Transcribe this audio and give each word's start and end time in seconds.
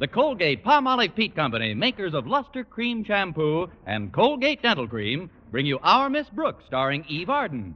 The 0.00 0.06
Colgate 0.06 0.64
Palmolive 0.64 1.16
Peet 1.16 1.34
Company, 1.34 1.74
makers 1.74 2.14
of 2.14 2.24
Lustre-Creme 2.24 3.02
Shampoo 3.02 3.68
and 3.84 4.12
Colgate 4.12 4.62
Dental 4.62 4.86
Cream, 4.86 5.28
bring 5.50 5.66
you 5.66 5.80
Our 5.82 6.08
Miss 6.08 6.28
Brooks, 6.28 6.62
starring 6.68 7.04
Eve 7.08 7.28
Arden. 7.28 7.74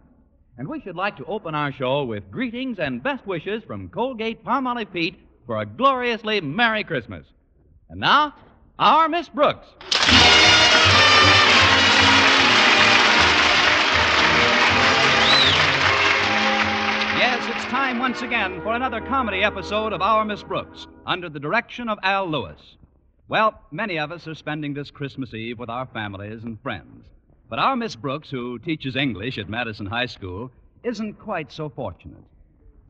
And 0.57 0.69
we 0.69 0.81
should 0.83 0.95
like 0.95 1.17
to 1.17 1.25
open 1.25 1.57
our 1.57 1.73
show 1.73 2.05
with 2.05 2.31
greetings 2.31 2.79
and 2.79 3.03
best 3.03 3.27
wishes 3.27 3.65
from 3.65 3.89
Colgate 3.89 4.45
Palmolive 4.45 4.93
Peet 4.93 5.19
for 5.47 5.61
a 5.61 5.67
gloriously 5.67 6.41
Merry 6.41 6.85
Christmas. 6.85 7.27
And 7.91 7.99
now, 7.99 8.37
Our 8.79 9.09
Miss 9.09 9.29
Brooks. 9.29 9.67
It's 17.45 17.65
time 17.65 17.99
once 17.99 18.23
again 18.23 18.61
for 18.63 18.73
another 18.77 19.01
comedy 19.01 19.43
episode 19.43 19.93
of 19.93 20.01
Our 20.01 20.25
Miss 20.25 20.45
Brooks, 20.45 20.87
under 21.05 21.29
the 21.29 21.41
direction 21.41 21.89
of 21.89 21.99
Al 22.05 22.31
Lewis. 22.31 22.77
Well, 23.27 23.61
many 23.73 23.99
of 23.99 24.13
us 24.13 24.29
are 24.29 24.35
spending 24.37 24.75
this 24.75 24.93
Christmas 24.93 25.35
Eve 25.35 25.59
with 25.59 25.69
our 25.69 25.87
families 25.87 26.45
and 26.45 26.61
friends. 26.63 27.05
But 27.51 27.59
our 27.59 27.75
Miss 27.75 27.97
Brooks, 27.97 28.31
who 28.31 28.61
teaches 28.61 28.95
English 28.95 29.39
at 29.39 29.49
Madison 29.49 29.87
High 29.87 30.07
School, 30.07 30.53
isn't 30.85 31.15
quite 31.15 31.51
so 31.51 31.69
fortunate. 31.69 32.23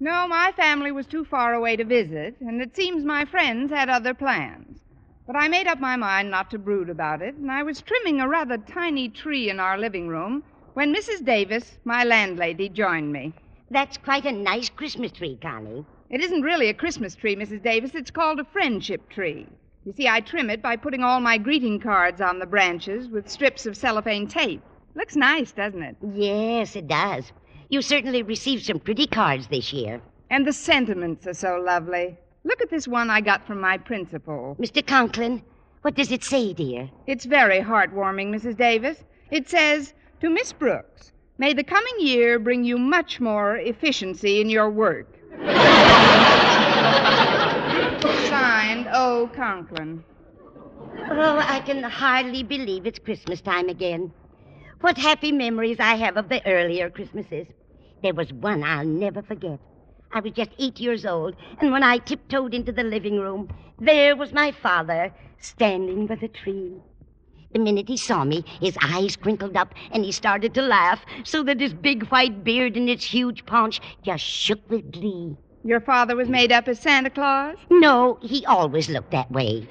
No, 0.01 0.29
my 0.29 0.53
family 0.55 0.93
was 0.93 1.07
too 1.07 1.25
far 1.25 1.55
away 1.55 1.77
to 1.77 1.85
visit, 1.85 2.37
and 2.41 2.61
it 2.61 2.77
seems 2.77 3.07
my 3.07 3.25
friends 3.25 3.71
had 3.71 3.89
other 3.89 4.13
plans. 4.13 4.81
But 5.27 5.37
I 5.37 5.49
made 5.49 5.67
up 5.67 5.81
my 5.81 5.97
mind 5.97 6.31
not 6.31 6.51
to 6.51 6.59
brood 6.59 6.91
about 6.91 7.23
it, 7.23 7.37
and 7.37 7.51
I 7.51 7.63
was 7.63 7.81
trimming 7.81 8.21
a 8.21 8.29
rather 8.29 8.59
tiny 8.59 9.09
tree 9.09 9.49
in 9.49 9.59
our 9.59 9.79
living 9.79 10.09
room 10.09 10.43
when 10.75 10.95
Mrs. 10.95 11.25
Davis, 11.25 11.79
my 11.85 12.05
landlady, 12.05 12.69
joined 12.69 13.15
me. 13.15 13.33
That's 13.73 13.97
quite 13.97 14.27
a 14.27 14.33
nice 14.33 14.69
Christmas 14.69 15.13
tree, 15.13 15.39
Connie. 15.41 15.87
It 16.11 16.21
isn't 16.21 16.43
really 16.43 16.69
a 16.69 16.75
Christmas 16.75 17.15
tree, 17.15 17.35
Mrs. 17.35 17.63
Davis. 17.63 17.95
It's 17.95 18.11
called 18.11 18.39
a 18.39 18.45
friendship 18.45 19.09
tree. 19.09 19.47
You 19.87 19.95
see, 19.95 20.07
I 20.07 20.21
trim 20.21 20.51
it 20.51 20.61
by 20.61 20.77
putting 20.77 21.03
all 21.03 21.21
my 21.21 21.39
greeting 21.39 21.81
cards 21.81 22.21
on 22.21 22.39
the 22.39 22.45
branches 22.45 23.09
with 23.09 23.31
strips 23.31 23.65
of 23.65 23.75
cellophane 23.75 24.27
tape. 24.29 24.61
Looks 24.95 25.17
nice, 25.17 25.53
doesn't 25.53 25.83
it? 25.83 25.97
Yes, 26.13 26.77
it 26.77 26.87
does. 26.87 27.33
You 27.71 27.81
certainly 27.81 28.23
received 28.23 28.67
some 28.67 28.79
pretty 28.79 29.07
cards 29.07 29.47
this 29.47 29.73
year. 29.73 30.03
And 30.29 30.47
the 30.47 30.53
sentiments 30.53 31.27
are 31.27 31.33
so 31.33 31.57
lovely. 31.57 32.19
Look 32.45 32.61
at 32.61 32.69
this 32.69 32.87
one 32.87 33.09
I 33.09 33.23
got 33.23 33.47
from 33.47 33.59
my 33.59 33.79
principal. 33.79 34.55
Mr. 34.61 34.87
Conklin, 34.87 35.43
what 35.81 35.95
does 35.95 36.13
it 36.13 36.25
say, 36.25 36.53
dear? 36.53 36.91
It's 37.07 37.25
very 37.25 37.61
heartwarming, 37.61 38.35
Mrs. 38.35 38.59
Davis. 38.59 39.03
It 39.31 39.49
says, 39.49 39.95
To 40.21 40.29
Miss 40.29 40.53
Brooks, 40.53 41.13
may 41.43 41.53
the 41.53 41.65
coming 41.65 41.99
year 41.99 42.39
bring 42.39 42.63
you 42.63 42.79
much 42.79 43.19
more 43.19 43.57
efficiency 43.57 44.41
in 44.41 44.49
your 44.49 44.71
work. 44.71 45.09
Signed, 48.31 48.87
O. 48.93 49.29
Conklin. 49.35 50.05
Oh, 51.11 51.43
I 51.45 51.59
can 51.67 51.83
hardly 51.83 52.45
believe 52.45 52.87
it's 52.87 53.01
Christmas 53.01 53.41
time 53.41 53.69
again. 53.69 54.13
What 54.83 54.97
happy 54.97 55.33
memories 55.33 55.81
I 55.81 55.97
have 55.97 56.17
of 56.17 56.29
the 56.29 56.47
earlier 56.47 56.89
Christmases. 56.89 57.49
There 58.05 58.15
was 58.15 58.33
one 58.33 58.63
I'll 58.63 58.87
never 58.87 59.21
forget. 59.21 59.59
I 60.13 60.21
was 60.21 60.35
just 60.35 60.53
eight 60.61 60.79
years 60.79 61.05
old, 61.05 61.35
and 61.61 61.73
when 61.73 61.83
I 61.83 61.99
tiptoed 61.99 62.55
into 62.55 62.71
the 62.71 62.85
living 62.85 63.19
room, 63.19 63.49
there 63.81 64.15
was 64.15 64.33
my 64.33 64.53
father 64.53 65.13
standing 65.41 66.07
by 66.07 66.15
the 66.15 66.29
tree. 66.29 66.75
The 67.53 67.59
minute 67.59 67.89
he 67.89 67.97
saw 67.99 68.25
me, 68.25 68.45
his 68.61 68.79
eyes 68.83 69.17
crinkled 69.17 69.57
up 69.57 69.75
and 69.91 70.05
he 70.05 70.13
started 70.13 70.55
to 70.55 70.63
laugh 70.63 71.05
so 71.25 71.43
that 71.43 71.61
his 71.61 71.75
big 71.75 72.05
white 72.09 72.43
beard 72.45 72.77
and 72.77 72.89
its 72.89 73.05
huge 73.05 73.45
paunch 73.45 73.81
just 74.03 74.25
shook 74.25 74.61
with 74.71 74.91
glee. 74.91 75.37
Your 75.65 75.81
father 75.81 76.17
was 76.17 76.29
made 76.29 76.51
up 76.51 76.67
as 76.67 76.81
Santa 76.81 77.11
Claus? 77.11 77.57
No, 77.71 78.19
he 78.23 78.45
always 78.47 78.89
looked 78.89 79.11
that 79.13 79.31
way. 79.31 79.69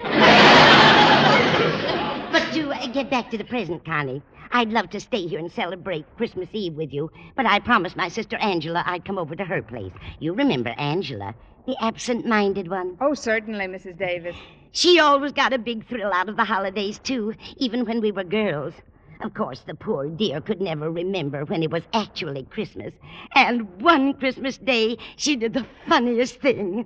but 2.31 2.53
to 2.53 2.71
uh, 2.71 2.87
get 2.87 3.09
back 3.09 3.29
to 3.31 3.37
the 3.37 3.43
present, 3.43 3.83
Connie, 3.83 4.21
I'd 4.51 4.69
love 4.69 4.89
to 4.91 4.99
stay 4.99 5.27
here 5.27 5.39
and 5.39 5.51
celebrate 5.51 6.05
Christmas 6.17 6.49
Eve 6.53 6.75
with 6.75 6.93
you, 6.93 7.11
but 7.35 7.45
I 7.45 7.59
promised 7.59 7.95
my 7.97 8.09
sister 8.09 8.37
Angela 8.37 8.83
I'd 8.85 9.05
come 9.05 9.17
over 9.17 9.35
to 9.35 9.43
her 9.43 9.61
place. 9.61 9.91
You 10.19 10.33
remember 10.33 10.69
Angela, 10.77 11.33
the 11.65 11.75
absent 11.81 12.25
minded 12.25 12.69
one? 12.69 12.97
Oh, 13.01 13.13
certainly, 13.13 13.65
Mrs. 13.65 13.97
Davis. 13.97 14.35
She 14.71 14.99
always 14.99 15.33
got 15.33 15.53
a 15.53 15.57
big 15.57 15.85
thrill 15.87 16.13
out 16.13 16.29
of 16.29 16.37
the 16.37 16.45
holidays, 16.45 16.97
too, 16.99 17.33
even 17.57 17.85
when 17.85 17.99
we 17.99 18.11
were 18.11 18.23
girls. 18.23 18.73
Of 19.21 19.33
course, 19.33 19.59
the 19.61 19.75
poor 19.75 20.07
dear 20.07 20.41
could 20.41 20.61
never 20.61 20.89
remember 20.89 21.45
when 21.45 21.61
it 21.61 21.69
was 21.69 21.83
actually 21.93 22.43
Christmas. 22.43 22.93
And 23.35 23.81
one 23.81 24.13
Christmas 24.13 24.57
day, 24.57 24.97
she 25.15 25.35
did 25.35 25.53
the 25.53 25.65
funniest 25.87 26.39
thing. 26.41 26.85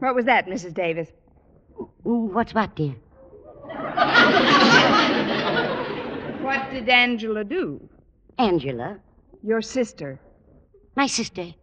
What 0.00 0.14
was 0.14 0.24
that, 0.26 0.46
Mrs. 0.46 0.74
Davis? 0.74 1.08
What's 2.02 2.52
what, 2.52 2.74
dear? 2.74 2.96
What 6.42 6.70
did 6.70 6.88
Angela 6.88 7.44
do? 7.44 7.88
Angela? 8.38 8.98
Your 9.42 9.62
sister. 9.62 10.18
My 10.96 11.06
sister. 11.06 11.54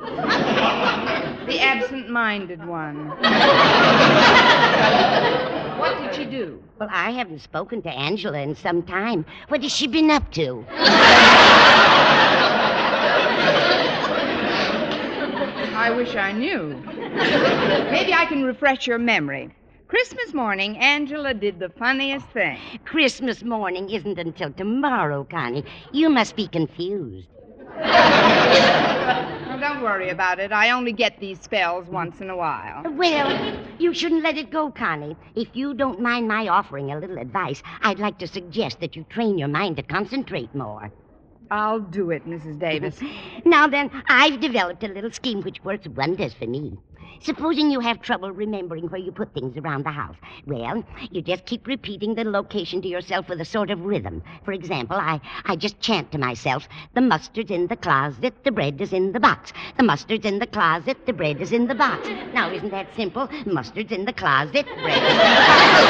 The 0.00 1.60
absent 1.60 2.08
minded 2.08 2.64
one. 2.64 3.08
what 5.78 5.98
did 6.00 6.14
she 6.14 6.24
do? 6.24 6.62
Well, 6.80 6.88
I 6.90 7.10
haven't 7.10 7.42
spoken 7.42 7.82
to 7.82 7.90
Angela 7.90 8.38
in 8.38 8.54
some 8.54 8.82
time. 8.82 9.26
What 9.48 9.62
has 9.62 9.70
she 9.70 9.86
been 9.86 10.10
up 10.10 10.32
to? 10.32 10.64
I 15.76 15.92
wish 15.94 16.16
I 16.16 16.32
knew. 16.32 16.68
Maybe 17.90 18.14
I 18.14 18.24
can 18.26 18.44
refresh 18.44 18.86
your 18.86 18.96
memory. 18.98 19.54
Christmas 19.88 20.32
morning, 20.32 20.78
Angela 20.78 21.34
did 21.34 21.58
the 21.58 21.68
funniest 21.68 22.26
thing. 22.28 22.56
Christmas 22.86 23.44
morning 23.44 23.90
isn't 23.90 24.18
until 24.18 24.50
tomorrow, 24.50 25.24
Connie. 25.24 25.64
You 25.92 26.08
must 26.08 26.34
be 26.34 26.48
confused. 26.48 27.28
Don't 29.60 29.82
worry 29.82 30.08
about 30.08 30.38
it. 30.38 30.52
I 30.52 30.70
only 30.70 30.92
get 30.92 31.20
these 31.20 31.38
spells 31.38 31.86
once 31.86 32.22
in 32.22 32.30
a 32.30 32.36
while. 32.36 32.82
Well, 32.92 33.62
you 33.78 33.92
shouldn't 33.92 34.22
let 34.22 34.38
it 34.38 34.50
go, 34.50 34.70
Connie. 34.70 35.16
If 35.34 35.54
you 35.54 35.74
don't 35.74 36.00
mind 36.00 36.28
my 36.28 36.48
offering 36.48 36.90
a 36.90 36.98
little 36.98 37.18
advice, 37.18 37.62
I'd 37.82 37.98
like 37.98 38.18
to 38.20 38.26
suggest 38.26 38.80
that 38.80 38.96
you 38.96 39.04
train 39.04 39.36
your 39.36 39.48
mind 39.48 39.76
to 39.76 39.82
concentrate 39.82 40.54
more. 40.54 40.90
I'll 41.50 41.80
do 41.80 42.10
it, 42.10 42.26
Mrs. 42.26 42.58
Davis. 42.58 43.00
Now 43.44 43.66
then, 43.66 43.90
I've 44.06 44.40
developed 44.40 44.84
a 44.84 44.88
little 44.88 45.10
scheme 45.10 45.40
which 45.42 45.64
works 45.64 45.88
wonders 45.88 46.34
for 46.34 46.46
me. 46.46 46.78
Supposing 47.22 47.70
you 47.70 47.80
have 47.80 48.00
trouble 48.00 48.30
remembering 48.30 48.88
where 48.88 49.00
you 49.00 49.12
put 49.12 49.34
things 49.34 49.56
around 49.58 49.84
the 49.84 49.90
house. 49.90 50.16
Well, 50.46 50.82
you 51.10 51.20
just 51.20 51.44
keep 51.44 51.66
repeating 51.66 52.14
the 52.14 52.24
location 52.24 52.80
to 52.82 52.88
yourself 52.88 53.28
with 53.28 53.40
a 53.40 53.44
sort 53.44 53.70
of 53.70 53.84
rhythm. 53.84 54.22
For 54.44 54.52
example, 54.52 54.96
I, 54.96 55.20
I 55.44 55.56
just 55.56 55.80
chant 55.80 56.12
to 56.12 56.18
myself, 56.18 56.66
the 56.94 57.02
mustard's 57.02 57.50
in 57.50 57.66
the 57.66 57.76
closet, 57.76 58.42
the 58.44 58.52
bread 58.52 58.80
is 58.80 58.92
in 58.94 59.12
the 59.12 59.20
box. 59.20 59.52
The 59.76 59.82
mustard's 59.82 60.24
in 60.24 60.38
the 60.38 60.46
closet, 60.46 61.04
the 61.04 61.12
bread 61.12 61.40
is 61.42 61.52
in 61.52 61.66
the 61.66 61.74
box. 61.74 62.08
Now, 62.32 62.50
isn't 62.50 62.70
that 62.70 62.88
simple? 62.96 63.28
Mustard's 63.44 63.92
in 63.92 64.06
the 64.06 64.14
closet, 64.14 64.64
bread 64.80 65.02
is 65.02 65.12
in 65.12 65.18
the 65.18 65.24
box. 65.50 65.80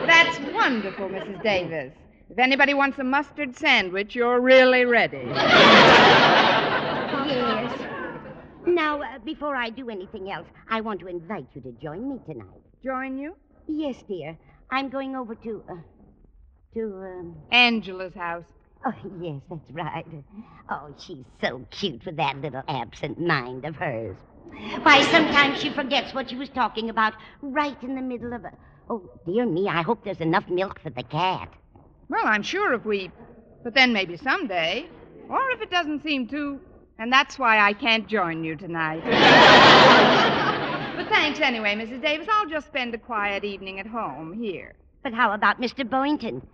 That's 0.06 0.38
wonderful, 0.52 1.08
Mrs. 1.08 1.42
Davis. 1.42 1.92
If 2.30 2.38
anybody 2.38 2.74
wants 2.74 2.96
a 3.00 3.04
mustard 3.04 3.56
sandwich, 3.56 4.14
you're 4.14 4.40
really 4.40 4.84
ready. 4.84 5.22
Yes. 7.26 7.80
Now, 8.66 9.02
uh, 9.02 9.18
before 9.24 9.54
I 9.54 9.70
do 9.70 9.88
anything 9.88 10.32
else, 10.32 10.46
I 10.68 10.80
want 10.80 11.00
to 11.00 11.06
invite 11.06 11.46
you 11.54 11.60
to 11.62 11.72
join 11.80 12.08
me 12.08 12.18
tonight. 12.26 12.60
Join 12.84 13.18
you? 13.18 13.34
Yes, 13.68 14.02
dear. 14.08 14.36
I'm 14.70 14.88
going 14.88 15.14
over 15.14 15.34
to, 15.36 15.62
uh, 15.70 15.74
to, 16.74 16.82
um... 16.82 17.36
Angela's 17.52 18.14
house. 18.14 18.46
Oh, 18.84 18.92
yes, 19.20 19.40
that's 19.48 19.70
right. 19.70 20.06
Oh, 20.70 20.94
she's 20.98 21.24
so 21.40 21.64
cute 21.70 22.04
with 22.04 22.16
that 22.16 22.40
little 22.40 22.62
absent 22.68 23.20
mind 23.20 23.64
of 23.64 23.76
hers. 23.76 24.16
Why, 24.82 25.02
sometimes 25.12 25.60
she 25.60 25.70
forgets 25.70 26.14
what 26.14 26.30
she 26.30 26.36
was 26.36 26.48
talking 26.48 26.90
about 26.90 27.14
right 27.42 27.80
in 27.82 27.94
the 27.94 28.02
middle 28.02 28.32
of 28.32 28.44
a. 28.44 28.52
Oh, 28.88 29.08
dear 29.24 29.46
me, 29.46 29.68
I 29.68 29.82
hope 29.82 30.04
there's 30.04 30.20
enough 30.20 30.48
milk 30.48 30.80
for 30.80 30.90
the 30.90 31.04
cat. 31.04 31.52
Well, 32.10 32.26
I'm 32.26 32.42
sure 32.42 32.74
if 32.74 32.84
we. 32.84 33.10
But 33.62 33.74
then 33.74 33.92
maybe 33.92 34.16
someday. 34.16 34.88
Or 35.28 35.50
if 35.52 35.62
it 35.62 35.70
doesn't 35.70 36.02
seem 36.02 36.26
to. 36.28 36.60
And 36.98 37.12
that's 37.12 37.38
why 37.38 37.60
I 37.60 37.72
can't 37.72 38.06
join 38.08 38.42
you 38.44 38.56
tonight. 38.56 39.00
but 40.96 41.08
thanks 41.08 41.40
anyway, 41.40 41.76
Mrs. 41.76 42.02
Davis. 42.02 42.26
I'll 42.30 42.48
just 42.48 42.66
spend 42.66 42.92
a 42.94 42.98
quiet 42.98 43.44
evening 43.44 43.78
at 43.78 43.86
home 43.86 44.32
here. 44.32 44.74
But 45.02 45.14
how 45.14 45.32
about 45.32 45.60
Mr. 45.60 45.88
Boynton? 45.88 46.46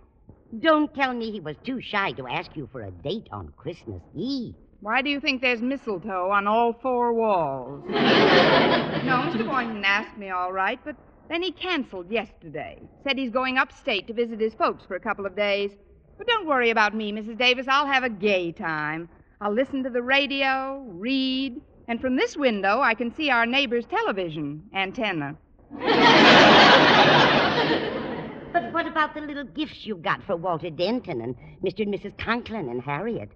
Don't 0.59 0.93
tell 0.93 1.13
me 1.13 1.31
he 1.31 1.41
was 1.41 1.57
too 1.65 1.81
shy 1.81 2.11
to 2.13 2.27
ask 2.27 2.55
you 2.55 2.69
for 2.71 2.83
a 2.83 2.91
date 2.91 3.27
on 3.31 3.51
Christmas 3.57 4.01
Eve. 4.15 4.55
Why 4.79 5.01
do 5.01 5.09
you 5.09 5.19
think 5.19 5.41
there's 5.41 5.61
mistletoe 5.61 6.29
on 6.29 6.47
all 6.47 6.71
four 6.71 7.11
walls? 7.13 7.83
no, 7.89 7.95
Mr. 7.95 9.45
Boynton 9.45 9.83
asked 9.83 10.17
me 10.17 10.29
all 10.29 10.53
right, 10.53 10.79
but 10.85 10.95
then 11.29 11.41
he 11.41 11.51
canceled 11.51 12.11
yesterday. 12.11 12.81
Said 13.03 13.17
he's 13.17 13.31
going 13.31 13.57
upstate 13.57 14.07
to 14.07 14.13
visit 14.13 14.39
his 14.39 14.53
folks 14.53 14.85
for 14.85 14.95
a 14.95 14.99
couple 14.99 15.25
of 15.25 15.35
days. 15.35 15.71
But 16.17 16.27
don't 16.27 16.47
worry 16.47 16.69
about 16.69 16.95
me, 16.95 17.11
Mrs. 17.11 17.37
Davis. 17.37 17.67
I'll 17.67 17.85
have 17.85 18.03
a 18.03 18.09
gay 18.09 18.51
time. 18.51 19.09
I'll 19.41 19.53
listen 19.53 19.83
to 19.83 19.89
the 19.89 20.01
radio, 20.01 20.83
read, 20.87 21.61
And 21.87 22.01
from 22.01 22.15
this 22.15 22.35
window, 22.35 22.79
I 22.81 22.95
can 22.95 23.13
see 23.13 23.29
our 23.29 23.45
neighbor's 23.45 23.85
television 23.85 24.63
antenna. 24.73 25.37
But 28.53 28.73
what 28.73 28.87
about 28.87 29.13
the 29.13 29.21
little 29.21 29.43
gifts 29.43 29.85
you 29.85 29.95
got 29.97 30.23
for 30.23 30.35
Walter 30.35 30.71
Denton 30.71 31.21
and 31.21 31.35
Mr. 31.63 31.81
and 31.83 31.93
Mrs. 31.93 32.17
Conklin 32.17 32.69
and 32.69 32.81
Harriet? 32.81 33.29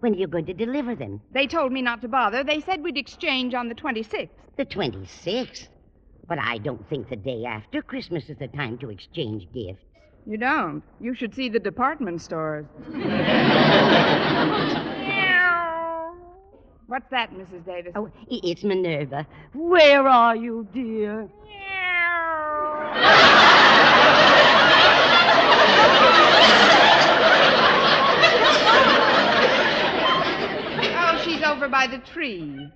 When 0.00 0.14
are 0.14 0.16
you 0.16 0.26
going 0.26 0.46
to 0.46 0.54
deliver 0.54 0.94
them? 0.94 1.20
They 1.32 1.46
told 1.46 1.72
me 1.72 1.82
not 1.82 2.00
to 2.02 2.08
bother. 2.08 2.42
They 2.42 2.60
said 2.60 2.82
we'd 2.82 2.96
exchange 2.96 3.52
on 3.52 3.68
the 3.68 3.74
26th. 3.74 4.30
The 4.56 4.64
26th. 4.64 5.68
But 6.28 6.38
I 6.38 6.58
don't 6.58 6.88
think 6.88 7.08
the 7.08 7.16
day 7.16 7.44
after 7.44 7.82
Christmas 7.82 8.28
is 8.28 8.36
the 8.38 8.48
time 8.48 8.78
to 8.78 8.90
exchange 8.90 9.46
gifts. 9.52 9.84
You 10.26 10.36
don't. 10.36 10.82
You 11.00 11.14
should 11.14 11.34
see 11.34 11.48
the 11.48 11.60
department 11.60 12.20
stores. 12.20 12.66
What's 16.88 17.08
that, 17.10 17.32
Mrs. 17.32 17.64
Davis? 17.64 17.92
Oh, 17.94 18.10
it's 18.28 18.64
Minerva. 18.64 19.26
Where 19.54 20.06
are 20.06 20.36
you, 20.36 20.66
dear? 20.72 21.28
Oh, 30.98 31.20
she's 31.24 31.42
over 31.42 31.68
by 31.68 31.86
the 31.86 31.98
tree. 31.98 32.70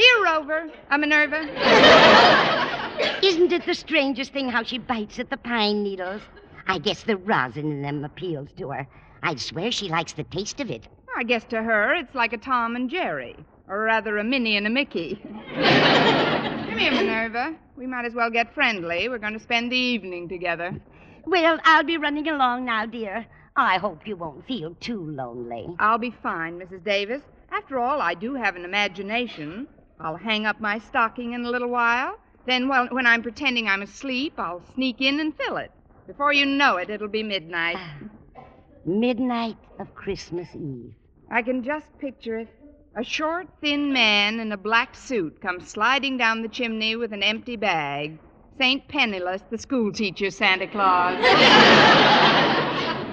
Here, 0.00 0.24
Rover. 0.24 0.70
A 0.90 0.96
Minerva. 0.96 1.40
Isn't 3.22 3.52
it 3.52 3.66
the 3.66 3.74
strangest 3.74 4.32
thing 4.32 4.48
how 4.48 4.62
she 4.62 4.78
bites 4.78 5.18
at 5.18 5.28
the 5.28 5.36
pine 5.36 5.82
needles? 5.82 6.22
I 6.66 6.78
guess 6.78 7.02
the 7.02 7.18
rosin 7.18 7.70
in 7.70 7.82
them 7.82 8.02
appeals 8.02 8.48
to 8.56 8.70
her. 8.70 8.86
I'd 9.22 9.38
swear 9.38 9.70
she 9.70 9.90
likes 9.90 10.14
the 10.14 10.24
taste 10.24 10.58
of 10.58 10.70
it. 10.70 10.88
I 11.14 11.22
guess 11.22 11.44
to 11.50 11.62
her 11.62 11.92
it's 11.92 12.14
like 12.14 12.32
a 12.32 12.38
Tom 12.38 12.76
and 12.76 12.88
Jerry, 12.88 13.36
or 13.68 13.82
rather 13.82 14.16
a 14.16 14.24
Minnie 14.24 14.56
and 14.56 14.66
a 14.66 14.70
Mickey. 14.70 15.16
Come 15.54 16.78
here, 16.78 16.92
Minerva. 16.92 17.54
We 17.76 17.86
might 17.86 18.06
as 18.06 18.14
well 18.14 18.30
get 18.30 18.54
friendly. 18.54 19.10
We're 19.10 19.18
going 19.18 19.34
to 19.34 19.38
spend 19.38 19.70
the 19.70 19.76
evening 19.76 20.30
together. 20.30 20.80
Well, 21.26 21.58
I'll 21.64 21.84
be 21.84 21.98
running 21.98 22.26
along 22.26 22.64
now, 22.64 22.86
dear. 22.86 23.26
I 23.54 23.76
hope 23.76 24.06
you 24.06 24.16
won't 24.16 24.46
feel 24.46 24.74
too 24.80 25.10
lonely. 25.10 25.66
I'll 25.78 25.98
be 25.98 26.14
fine, 26.22 26.58
Mrs. 26.58 26.84
Davis. 26.84 27.20
After 27.50 27.78
all, 27.78 28.00
I 28.00 28.14
do 28.14 28.34
have 28.34 28.56
an 28.56 28.64
imagination. 28.64 29.68
I'll 30.00 30.16
hang 30.16 30.46
up 30.46 30.60
my 30.60 30.78
stocking 30.78 31.34
in 31.34 31.44
a 31.44 31.50
little 31.50 31.68
while. 31.68 32.18
Then, 32.46 32.68
well, 32.68 32.88
when 32.90 33.06
I'm 33.06 33.22
pretending 33.22 33.68
I'm 33.68 33.82
asleep, 33.82 34.34
I'll 34.38 34.62
sneak 34.74 35.00
in 35.00 35.20
and 35.20 35.36
fill 35.36 35.58
it. 35.58 35.70
Before 36.06 36.32
you 36.32 36.46
know 36.46 36.76
it, 36.78 36.88
it'll 36.88 37.08
be 37.08 37.22
midnight. 37.22 37.76
Midnight 38.86 39.58
of 39.78 39.94
Christmas 39.94 40.48
Eve. 40.54 40.94
I 41.30 41.42
can 41.42 41.62
just 41.62 41.86
picture 41.98 42.38
it. 42.38 42.48
A 42.96 43.04
short, 43.04 43.46
thin 43.60 43.92
man 43.92 44.40
in 44.40 44.50
a 44.50 44.56
black 44.56 44.96
suit 44.96 45.40
comes 45.40 45.68
sliding 45.68 46.16
down 46.16 46.42
the 46.42 46.48
chimney 46.48 46.96
with 46.96 47.12
an 47.12 47.22
empty 47.22 47.56
bag. 47.56 48.18
Saint 48.58 48.88
Penniless, 48.88 49.42
the 49.50 49.58
schoolteacher 49.58 50.30
Santa 50.30 50.66
Claus. 50.66 51.18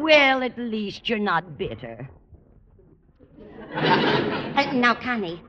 Well, 0.00 0.42
at 0.42 0.56
least 0.58 1.08
you're 1.08 1.18
not 1.18 1.58
bitter. 1.58 2.08
Uh, 3.72 4.72
now, 4.72 4.94
Connie, 4.94 5.40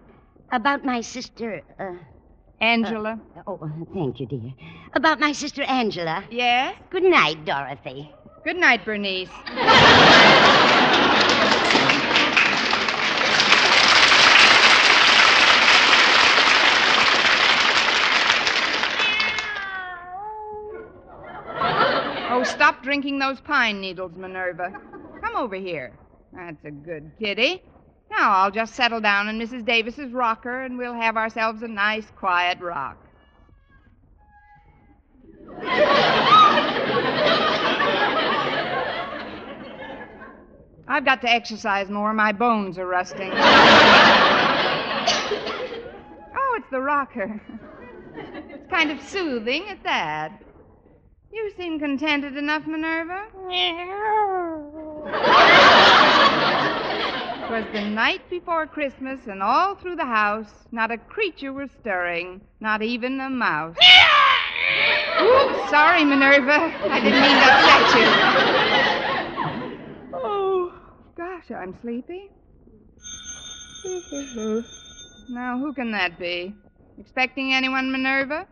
about 0.52 0.86
my 0.86 1.02
sister. 1.02 1.62
Uh, 1.80 1.94
Angela. 2.60 3.20
oh, 3.48 3.60
uh, 3.62 3.68
thank 3.94 4.20
you, 4.20 4.28
dear. 4.28 4.54
About 4.94 5.20
my 5.20 5.32
sister 5.32 5.64
Angela. 5.64 6.24
Yes? 6.30 6.76
Good 6.92 7.04
night, 7.04 7.44
Dorothy. 7.44 8.12
Good 8.44 8.58
night, 8.58 8.86
Bernice. 8.86 9.30
Oh, 22.34 22.44
stop 22.44 22.82
drinking 22.82 23.20
those 23.20 23.42
pine 23.42 23.82
needles, 23.82 24.14
Minerva. 24.16 24.72
Come 25.22 25.36
over 25.36 25.56
here. 25.56 25.94
That's 26.34 26.64
a 26.64 26.72
good 26.72 27.12
kitty. 27.20 27.62
Now 28.12 28.32
I'll 28.32 28.52
just 28.52 28.76
settle 28.76 29.00
down 29.00 29.30
in 29.30 29.40
Mrs. 29.40 29.66
Davis's 29.66 30.12
rocker 30.12 30.64
and 30.64 30.78
we'll 30.78 30.94
have 30.94 31.16
ourselves 31.16 31.64
a 31.64 31.68
nice, 31.68 32.06
quiet 32.18 32.60
rock. 32.60 32.98
I've 40.88 41.06
got 41.06 41.22
to 41.22 41.30
exercise 41.30 41.90
more. 41.90 42.14
My 42.14 42.34
bones 42.34 42.78
are 42.78 42.86
rusting. 42.86 43.32
oh, 43.32 43.38
it's 46.58 46.70
the 46.70 46.82
rocker. 46.82 47.42
It's 48.14 48.70
kind 48.70 48.92
of 48.92 49.02
soothing 49.02 49.70
at 49.70 49.82
that. 49.84 50.44
You 51.32 51.50
seem 51.56 51.80
contented 51.80 52.36
enough, 52.36 52.68
Minerva. 52.68 53.28
It 57.52 57.66
was 57.66 57.74
the 57.74 57.82
night 57.82 58.22
before 58.30 58.66
Christmas, 58.66 59.20
and 59.28 59.44
all 59.44 59.76
through 59.76 59.98
the 59.98 60.06
house, 60.06 60.48
not 60.72 60.90
a 60.90 60.98
creature 60.98 61.52
was 61.52 61.70
stirring, 61.82 62.40
not 62.62 62.82
even 62.82 63.20
a 63.20 63.30
mouse. 63.30 63.76
Oops, 65.22 65.70
sorry, 65.70 66.06
Minerva. 66.06 66.74
I 66.90 67.02
didn't 67.02 67.20
mean 67.20 67.36
to 67.36 67.52
upset 67.52 67.96
you. 68.00 68.06
Oh, 70.14 70.74
gosh, 71.18 71.52
I'm 71.52 71.78
sleepy. 71.82 72.30
now, 75.28 75.60
who 75.60 75.74
can 75.74 75.92
that 75.92 76.18
be? 76.18 76.56
Expecting 77.00 77.54
anyone, 77.54 77.92
Minerva? 77.92 78.48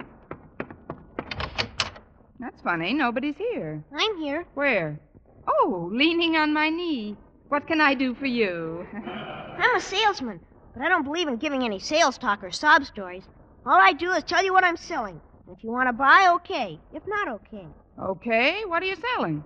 That's 2.37 2.61
funny. 2.63 2.93
Nobody's 2.93 3.37
here. 3.37 3.81
I'm 3.97 4.17
here. 4.17 4.45
Where? 4.55 4.99
Oh, 5.47 5.89
leaning 5.89 6.35
on 6.35 6.53
my 6.53 6.67
knee. 6.67 7.15
What 7.49 7.65
can 7.65 7.81
I 7.81 7.95
do 7.95 8.13
for 8.13 8.27
you? 8.27 8.85
I'm 8.93 9.75
a 9.75 9.81
salesman, 9.81 10.39
but 10.73 10.83
I 10.83 10.89
don't 10.89 11.03
believe 11.03 11.27
in 11.27 11.37
giving 11.37 11.63
any 11.63 11.79
sales 11.79 12.17
talk 12.17 12.43
or 12.43 12.51
sob 12.51 12.85
stories. 12.85 13.23
All 13.65 13.79
I 13.79 13.91
do 13.91 14.11
is 14.11 14.23
tell 14.23 14.43
you 14.43 14.53
what 14.53 14.63
I'm 14.63 14.77
selling. 14.77 15.19
If 15.51 15.63
you 15.63 15.71
want 15.71 15.89
to 15.89 15.93
buy, 15.93 16.31
okay. 16.35 16.79
If 16.93 17.03
not, 17.07 17.27
okay. 17.27 17.65
okay, 17.99 18.61
what 18.65 18.83
are 18.83 18.85
you 18.85 18.95
selling? 19.15 19.43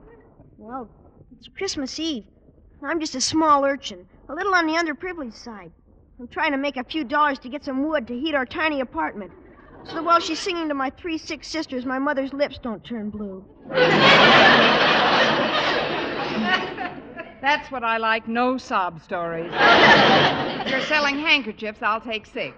Well, 0.57 0.89
it's 1.37 1.47
Christmas 1.57 1.97
Eve. 1.97 2.25
I'm 2.83 2.99
just 2.99 3.15
a 3.15 3.21
small 3.21 3.63
urchin, 3.63 4.05
a 4.27 4.33
little 4.33 4.53
on 4.53 4.67
the 4.67 4.73
underprivileged 4.73 5.33
side. 5.33 5.71
I'm 6.19 6.27
trying 6.27 6.51
to 6.51 6.57
make 6.57 6.75
a 6.75 6.83
few 6.83 7.05
dollars 7.05 7.39
to 7.39 7.49
get 7.49 7.63
some 7.63 7.87
wood 7.87 8.07
to 8.07 8.19
heat 8.19 8.35
our 8.35 8.45
tiny 8.45 8.81
apartment. 8.81 9.31
So 9.85 9.95
that 9.95 10.03
while 10.03 10.19
she's 10.19 10.39
singing 10.39 10.67
to 10.67 10.73
my 10.73 10.89
three 10.89 11.17
sick 11.17 11.43
sisters, 11.45 11.85
my 11.85 11.99
mother's 11.99 12.33
lips 12.33 12.59
don't 12.61 12.83
turn 12.83 13.09
blue. 13.09 13.45
That's 17.43 17.69
what 17.69 17.83
I 17.83 17.97
like. 17.97 18.25
No 18.25 18.57
sob 18.57 19.03
stories. 19.03 19.51
if 19.53 20.71
you're 20.71 20.85
selling 20.85 21.19
handkerchiefs, 21.19 21.79
I'll 21.81 21.99
take 21.99 22.25
six. 22.25 22.55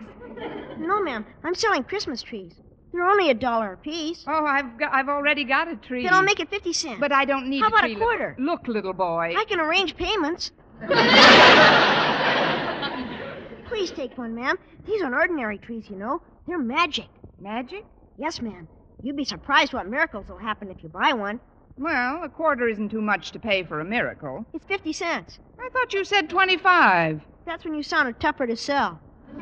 No, 0.77 1.01
ma'am. 1.01 1.25
I'm 1.43 1.55
selling 1.55 1.83
Christmas 1.83 2.21
trees. 2.21 2.53
They're 2.93 3.09
only 3.09 3.31
a 3.31 3.33
dollar 3.33 3.73
apiece. 3.73 4.23
Oh, 4.27 4.45
I've 4.45 4.77
got, 4.77 4.93
I've 4.93 5.09
already 5.09 5.43
got 5.43 5.67
a 5.67 5.75
tree. 5.75 6.03
Then 6.03 6.13
I'll 6.13 6.21
make 6.21 6.39
it 6.39 6.51
50 6.51 6.71
cents. 6.71 6.99
But 6.99 7.11
I 7.11 7.25
don't 7.25 7.49
need 7.49 7.61
How 7.61 7.69
about 7.69 7.85
a 7.85 7.87
tree. 7.87 7.95
quarter? 7.95 8.35
Look, 8.37 8.67
little 8.67 8.93
boy. 8.93 9.33
I 9.35 9.43
can 9.45 9.59
arrange 9.59 9.97
payments. 9.97 10.51
Please 13.67 13.89
take 13.89 14.15
one, 14.19 14.35
ma'am. 14.35 14.55
These 14.85 15.01
aren't 15.01 15.15
ordinary 15.15 15.57
trees, 15.57 15.85
you 15.89 15.95
know. 15.95 16.21
They're 16.47 16.59
magic. 16.59 17.07
Magic? 17.39 17.85
Yes, 18.19 18.39
ma'am. 18.39 18.67
You'd 19.01 19.17
be 19.17 19.25
surprised 19.25 19.73
what 19.73 19.89
miracles 19.89 20.29
will 20.29 20.37
happen 20.37 20.69
if 20.69 20.83
you 20.83 20.89
buy 20.89 21.13
one. 21.13 21.39
Well, 21.77 22.23
a 22.23 22.29
quarter 22.29 22.67
isn't 22.67 22.89
too 22.89 23.01
much 23.01 23.31
to 23.31 23.39
pay 23.39 23.63
for 23.63 23.79
a 23.81 23.85
miracle. 23.85 24.45
It's 24.53 24.65
50 24.65 24.93
cents. 24.93 25.39
I 25.59 25.69
thought 25.69 25.93
you 25.93 26.05
said 26.05 26.29
25. 26.29 27.21
That's 27.45 27.65
when 27.65 27.75
you 27.75 27.83
sounded 27.83 28.19
tougher 28.19 28.47
to 28.47 28.55
sell. 28.55 28.99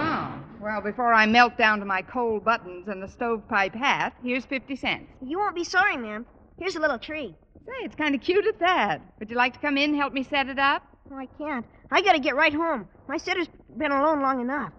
Oh. 0.00 0.34
Well, 0.60 0.80
before 0.80 1.12
I 1.12 1.26
melt 1.26 1.56
down 1.56 1.78
to 1.80 1.84
my 1.84 2.02
coal 2.02 2.40
buttons 2.40 2.88
and 2.88 3.02
the 3.02 3.08
stovepipe 3.08 3.74
hat, 3.74 4.14
here's 4.22 4.44
50 4.44 4.76
cents. 4.76 5.10
You 5.20 5.38
won't 5.38 5.54
be 5.54 5.64
sorry, 5.64 5.96
ma'am. 5.96 6.24
Here's 6.58 6.76
a 6.76 6.80
little 6.80 6.98
tree. 6.98 7.34
Say, 7.66 7.72
it's 7.84 7.94
kind 7.96 8.14
of 8.14 8.20
cute 8.20 8.46
at 8.46 8.58
that. 8.60 9.00
Would 9.18 9.30
you 9.30 9.36
like 9.36 9.54
to 9.54 9.58
come 9.60 9.76
in 9.76 9.90
and 9.90 9.98
help 9.98 10.12
me 10.12 10.22
set 10.22 10.48
it 10.48 10.58
up? 10.58 10.82
Oh, 11.10 11.16
I 11.16 11.26
can't. 11.38 11.64
I 11.90 12.02
gotta 12.02 12.18
get 12.20 12.36
right 12.36 12.52
home. 12.52 12.88
My 13.08 13.16
sitter's 13.16 13.48
been 13.76 13.92
alone 13.92 14.20
long 14.20 14.40
enough. 14.40 14.72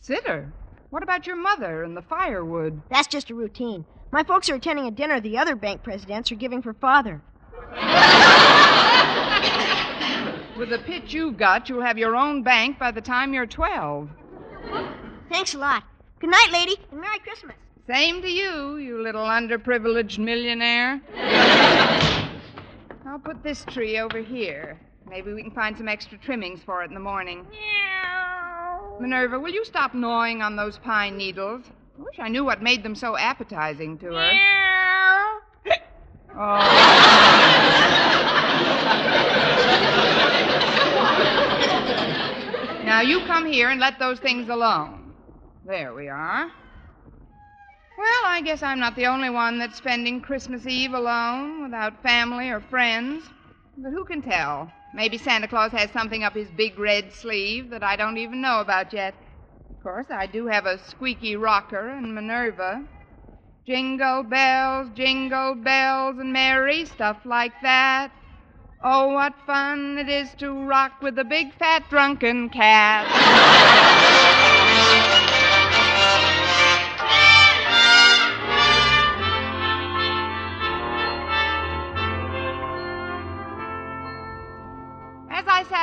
Sitter? 0.00 0.52
What 0.92 1.02
about 1.02 1.26
your 1.26 1.36
mother 1.36 1.84
and 1.84 1.96
the 1.96 2.02
firewood? 2.02 2.82
That's 2.90 3.08
just 3.08 3.30
a 3.30 3.34
routine. 3.34 3.86
My 4.10 4.22
folks 4.22 4.50
are 4.50 4.56
attending 4.56 4.86
a 4.86 4.90
dinner 4.90 5.20
the 5.20 5.38
other 5.38 5.56
bank 5.56 5.82
presidents 5.82 6.30
are 6.30 6.34
giving 6.34 6.60
for 6.60 6.74
father. 6.74 7.22
With 10.58 10.68
the 10.68 10.80
pitch 10.84 11.14
you've 11.14 11.38
got, 11.38 11.70
you'll 11.70 11.80
have 11.80 11.96
your 11.96 12.14
own 12.14 12.42
bank 12.42 12.78
by 12.78 12.90
the 12.90 13.00
time 13.00 13.32
you're 13.32 13.46
12. 13.46 14.10
Thanks 15.30 15.54
a 15.54 15.58
lot. 15.58 15.82
Good 16.20 16.28
night, 16.28 16.50
lady, 16.52 16.76
and 16.90 17.00
Merry 17.00 17.20
Christmas. 17.20 17.56
Same 17.86 18.20
to 18.20 18.28
you, 18.28 18.76
you 18.76 19.02
little 19.02 19.24
underprivileged 19.24 20.18
millionaire. 20.18 21.00
I'll 23.06 23.18
put 23.18 23.42
this 23.42 23.64
tree 23.64 23.98
over 23.98 24.18
here. 24.18 24.78
Maybe 25.08 25.32
we 25.32 25.42
can 25.42 25.52
find 25.52 25.74
some 25.74 25.88
extra 25.88 26.18
trimmings 26.18 26.62
for 26.62 26.82
it 26.82 26.88
in 26.88 26.94
the 26.94 27.00
morning. 27.00 27.46
Minerva, 29.02 29.40
will 29.40 29.52
you 29.52 29.64
stop 29.64 29.94
gnawing 29.94 30.42
on 30.42 30.54
those 30.54 30.78
pine 30.78 31.16
needles? 31.16 31.64
I 31.98 32.02
wish 32.02 32.20
I 32.20 32.28
knew 32.28 32.44
what 32.44 32.62
made 32.62 32.84
them 32.84 32.94
so 32.94 33.16
appetizing 33.16 33.98
to 33.98 34.06
her. 34.06 34.30
Oh. 36.34 36.60
now 42.84 43.00
you 43.00 43.18
come 43.26 43.44
here 43.44 43.70
and 43.70 43.80
let 43.80 43.98
those 43.98 44.20
things 44.20 44.48
alone. 44.48 45.12
There 45.66 45.92
we 45.94 46.06
are. 46.08 46.44
Well, 47.98 48.22
I 48.24 48.40
guess 48.44 48.62
I'm 48.62 48.78
not 48.78 48.94
the 48.94 49.06
only 49.06 49.30
one 49.30 49.58
that's 49.58 49.78
spending 49.78 50.20
Christmas 50.20 50.64
Eve 50.64 50.94
alone 50.94 51.64
without 51.64 52.00
family 52.04 52.50
or 52.50 52.60
friends. 52.60 53.24
But 53.76 53.90
who 53.90 54.04
can 54.04 54.22
tell? 54.22 54.70
Maybe 54.94 55.18
Santa 55.18 55.48
Claus 55.48 55.72
has 55.72 55.90
something 55.90 56.24
up 56.24 56.34
his 56.34 56.50
big 56.50 56.78
red 56.78 57.12
sleeve 57.12 57.70
that 57.70 57.82
I 57.82 57.96
don't 57.96 58.18
even 58.18 58.40
know 58.40 58.60
about 58.60 58.92
yet. 58.92 59.14
Of 59.14 59.82
course, 59.82 60.06
I 60.10 60.26
do 60.26 60.46
have 60.46 60.66
a 60.66 60.78
squeaky 60.78 61.36
rocker 61.36 61.88
and 61.90 62.14
Minerva. 62.14 62.86
Jingle 63.66 64.22
bells, 64.24 64.90
jingle 64.94 65.54
bells, 65.56 66.18
and 66.18 66.32
merry 66.32 66.84
stuff 66.86 67.18
like 67.24 67.52
that. 67.62 68.12
Oh, 68.84 69.14
what 69.14 69.34
fun 69.46 69.98
it 69.98 70.08
is 70.08 70.34
to 70.36 70.66
rock 70.66 71.02
with 71.02 71.18
a 71.18 71.24
big 71.24 71.54
fat 71.54 71.88
drunken 71.90 72.48
cat. 72.50 73.08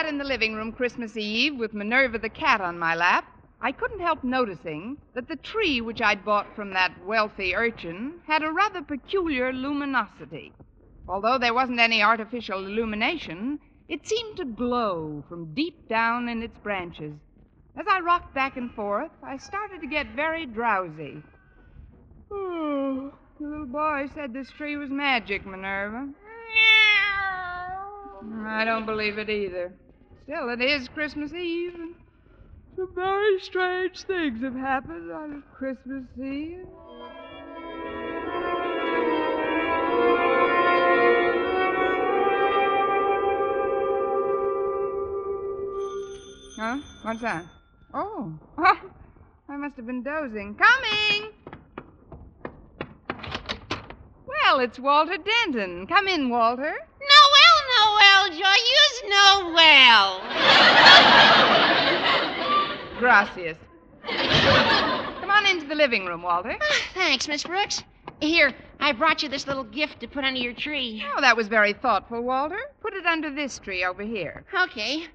in 0.09 0.17
the 0.17 0.23
living 0.23 0.55
room 0.55 0.71
Christmas 0.71 1.15
Eve 1.15 1.55
with 1.55 1.75
Minerva 1.75 2.17
the 2.17 2.29
cat 2.29 2.61
on 2.61 2.79
my 2.79 2.95
lap, 2.95 3.25
I 3.61 3.71
couldn't 3.71 3.99
help 3.99 4.23
noticing 4.23 4.97
that 5.13 5.27
the 5.27 5.35
tree 5.35 5.81
which 5.81 6.01
I'd 6.01 6.25
bought 6.25 6.55
from 6.55 6.73
that 6.73 6.91
wealthy 7.05 7.53
urchin 7.55 8.15
had 8.25 8.41
a 8.41 8.51
rather 8.51 8.81
peculiar 8.81 9.53
luminosity. 9.53 10.51
Although 11.07 11.37
there 11.37 11.53
wasn't 11.53 11.79
any 11.79 12.01
artificial 12.01 12.65
illumination, 12.65 13.59
it 13.87 14.07
seemed 14.07 14.37
to 14.37 14.45
glow 14.45 15.23
from 15.29 15.53
deep 15.53 15.87
down 15.87 16.27
in 16.27 16.41
its 16.41 16.57
branches. 16.57 17.13
As 17.77 17.85
I 17.87 17.99
rocked 17.99 18.33
back 18.33 18.57
and 18.57 18.73
forth, 18.73 19.11
I 19.21 19.37
started 19.37 19.79
to 19.81 19.87
get 19.87 20.15
very 20.15 20.47
drowsy. 20.47 21.21
The 22.31 23.11
little 23.39 23.65
boy 23.67 24.07
said 24.15 24.33
this 24.33 24.49
tree 24.49 24.75
was 24.75 24.89
magic, 24.89 25.45
Minerva. 25.45 26.09
I 28.47 28.65
don't 28.65 28.87
believe 28.87 29.19
it 29.19 29.29
either. 29.29 29.71
Still, 30.29 30.49
it 30.49 30.61
is 30.61 30.87
Christmas 30.89 31.33
Eve, 31.33 31.73
and 31.73 31.95
some 32.75 32.93
very 32.93 33.39
strange 33.39 34.03
things 34.03 34.43
have 34.43 34.53
happened 34.53 35.11
on 35.11 35.41
Christmas 35.57 36.03
Eve. 36.23 36.67
Huh? 46.59 46.77
What's 47.01 47.21
that? 47.21 47.45
Oh. 47.95 48.31
I 48.59 49.57
must 49.57 49.77
have 49.77 49.87
been 49.87 50.03
dozing. 50.03 50.55
Coming! 50.55 51.31
Well, 54.27 54.59
it's 54.59 54.77
Walter 54.77 55.17
Denton. 55.17 55.87
Come 55.87 56.07
in, 56.07 56.29
Walter. 56.29 56.75
Noel, 58.29 58.39
Noel, 58.39 58.39
joyous 58.39 59.03
Noel. 59.07 60.21
Gracias. 62.99 63.57
Come 65.21 65.31
on 65.31 65.45
into 65.47 65.67
the 65.67 65.75
living 65.75 66.05
room, 66.05 66.21
Walter. 66.21 66.57
Ah, 66.59 66.75
thanks, 66.93 67.27
Miss 67.27 67.43
Brooks. 67.43 67.83
Here, 68.21 68.53
I 68.79 68.91
brought 68.91 69.23
you 69.23 69.29
this 69.29 69.47
little 69.47 69.63
gift 69.63 70.01
to 70.01 70.07
put 70.07 70.23
under 70.25 70.39
your 70.39 70.53
tree. 70.53 71.03
Oh, 71.15 71.21
that 71.21 71.37
was 71.37 71.47
very 71.47 71.73
thoughtful, 71.73 72.21
Walter. 72.21 72.59
Put 72.81 72.93
it 72.93 73.05
under 73.05 73.33
this 73.33 73.59
tree 73.59 73.85
over 73.85 74.03
here. 74.03 74.45
Okay. 74.63 75.07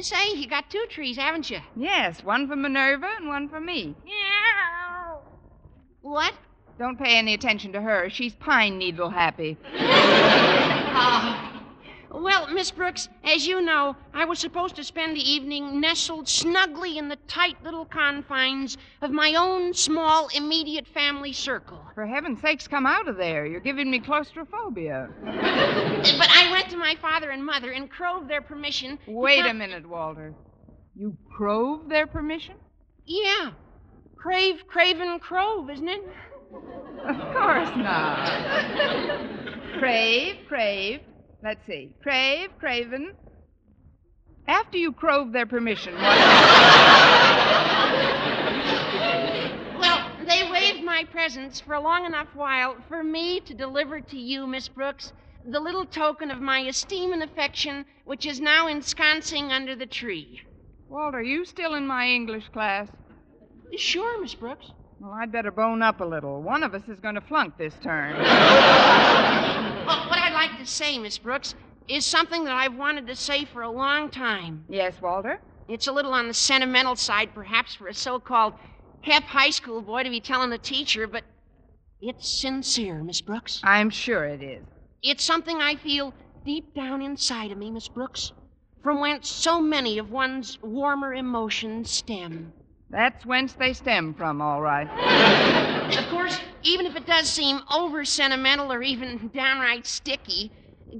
Say, 0.00 0.34
you 0.34 0.48
got 0.48 0.70
two 0.70 0.84
trees, 0.90 1.16
haven't 1.16 1.50
you? 1.50 1.60
Yes, 1.76 2.24
one 2.24 2.48
for 2.48 2.56
Minerva 2.56 3.08
and 3.16 3.28
one 3.28 3.48
for 3.48 3.60
me. 3.60 3.94
What? 6.02 6.34
Don't 6.78 6.98
pay 6.98 7.16
any 7.16 7.34
attention 7.34 7.72
to 7.72 7.80
her. 7.80 8.10
She's 8.10 8.34
pine 8.34 8.76
needle 8.78 9.10
happy. 9.10 9.56
Oh. 10.96 11.53
Well, 12.14 12.46
Miss 12.46 12.70
Brooks, 12.70 13.08
as 13.24 13.44
you 13.44 13.60
know, 13.60 13.96
I 14.12 14.24
was 14.24 14.38
supposed 14.38 14.76
to 14.76 14.84
spend 14.84 15.16
the 15.16 15.30
evening 15.30 15.80
nestled 15.80 16.28
snugly 16.28 16.96
in 16.96 17.08
the 17.08 17.16
tight 17.26 17.56
little 17.64 17.84
confines 17.84 18.76
of 19.02 19.10
my 19.10 19.34
own 19.34 19.74
small, 19.74 20.28
immediate 20.28 20.86
family 20.86 21.32
circle. 21.32 21.84
For 21.96 22.06
heaven's 22.06 22.40
sakes, 22.40 22.68
come 22.68 22.86
out 22.86 23.08
of 23.08 23.16
there. 23.16 23.46
You're 23.46 23.58
giving 23.58 23.90
me 23.90 23.98
claustrophobia. 23.98 25.08
But 25.24 26.30
I 26.30 26.50
went 26.52 26.70
to 26.70 26.76
my 26.76 26.94
father 27.00 27.30
and 27.30 27.44
mother 27.44 27.72
and 27.72 27.90
crowed 27.90 28.28
their 28.28 28.42
permission. 28.42 28.98
Wait 29.08 29.44
a 29.44 29.54
minute, 29.54 29.88
Walter. 29.88 30.34
You 30.94 31.16
crove 31.36 31.88
their 31.88 32.06
permission? 32.06 32.54
Yeah. 33.06 33.52
Crave, 34.16 34.66
Craven, 34.68 35.18
Crove, 35.18 35.68
isn't 35.68 35.88
it? 35.88 36.02
Of 37.04 37.16
course 37.34 37.70
not. 37.76 38.28
crave, 39.78 40.36
crave. 40.46 41.00
Let's 41.44 41.66
see. 41.66 41.92
Crave, 42.02 42.48
craven. 42.58 43.12
After 44.48 44.78
you 44.78 44.92
crove 44.92 45.32
their 45.32 45.44
permission, 45.44 45.92
what? 45.92 46.02
Well, 49.78 50.10
they 50.26 50.50
waived 50.50 50.82
my 50.82 51.04
presence 51.12 51.60
for 51.60 51.74
a 51.74 51.80
long 51.80 52.06
enough 52.06 52.28
while 52.34 52.76
for 52.88 53.04
me 53.04 53.40
to 53.40 53.52
deliver 53.52 54.00
to 54.00 54.18
you, 54.18 54.46
Miss 54.46 54.68
Brooks, 54.68 55.12
the 55.46 55.60
little 55.60 55.84
token 55.84 56.30
of 56.30 56.40
my 56.40 56.60
esteem 56.60 57.12
and 57.12 57.22
affection 57.22 57.84
which 58.06 58.24
is 58.24 58.40
now 58.40 58.66
ensconcing 58.66 59.52
under 59.52 59.76
the 59.76 59.86
tree. 59.86 60.40
Walter, 60.88 61.18
are 61.18 61.22
you 61.22 61.44
still 61.44 61.74
in 61.74 61.86
my 61.86 62.08
English 62.08 62.48
class? 62.54 62.88
Sure, 63.76 64.18
Miss 64.22 64.34
Brooks. 64.34 64.70
Well, 64.98 65.12
I'd 65.12 65.30
better 65.30 65.50
bone 65.50 65.82
up 65.82 66.00
a 66.00 66.04
little. 66.04 66.40
One 66.40 66.62
of 66.62 66.74
us 66.74 66.88
is 66.88 67.00
going 67.00 67.16
to 67.16 67.20
flunk 67.20 67.58
this 67.58 67.74
term. 67.82 68.14
Like 70.44 70.58
to 70.58 70.66
say, 70.66 70.98
Miss 70.98 71.16
Brooks, 71.16 71.54
is 71.88 72.04
something 72.04 72.44
that 72.44 72.54
I've 72.54 72.74
wanted 72.74 73.06
to 73.06 73.16
say 73.16 73.46
for 73.46 73.62
a 73.62 73.70
long 73.70 74.10
time. 74.10 74.66
yes, 74.68 75.00
Walter? 75.00 75.40
It's 75.68 75.86
a 75.86 75.92
little 75.92 76.12
on 76.12 76.28
the 76.28 76.34
sentimental 76.34 76.96
side, 76.96 77.30
perhaps, 77.34 77.74
for 77.74 77.88
a 77.88 77.94
so 77.94 78.20
called 78.20 78.52
hep 79.00 79.22
high 79.22 79.48
school 79.48 79.80
boy 79.80 80.02
to 80.02 80.10
be 80.10 80.20
telling 80.20 80.50
the 80.50 80.58
teacher, 80.58 81.06
but 81.06 81.24
it's 82.02 82.28
sincere, 82.28 83.02
Miss 83.02 83.22
Brooks. 83.22 83.62
I'm 83.64 83.88
sure 83.88 84.26
it 84.26 84.42
is. 84.42 84.62
It's 85.02 85.24
something 85.24 85.62
I 85.62 85.76
feel 85.76 86.12
deep 86.44 86.74
down 86.74 87.00
inside 87.00 87.50
of 87.50 87.56
me, 87.56 87.70
Miss 87.70 87.88
Brooks, 87.88 88.30
from 88.82 89.00
whence 89.00 89.30
so 89.30 89.62
many 89.62 89.96
of 89.96 90.10
one's 90.10 90.58
warmer 90.60 91.14
emotions 91.14 91.90
stem. 91.90 92.52
That's 92.94 93.26
whence 93.26 93.54
they 93.54 93.72
stem 93.72 94.14
from, 94.14 94.40
all 94.40 94.62
right. 94.62 94.88
Of 95.98 96.08
course, 96.08 96.38
even 96.62 96.86
if 96.86 96.94
it 96.94 97.06
does 97.06 97.28
seem 97.28 97.60
over 97.72 98.04
sentimental 98.04 98.72
or 98.72 98.82
even 98.84 99.32
downright 99.34 99.84
sticky, 99.84 100.52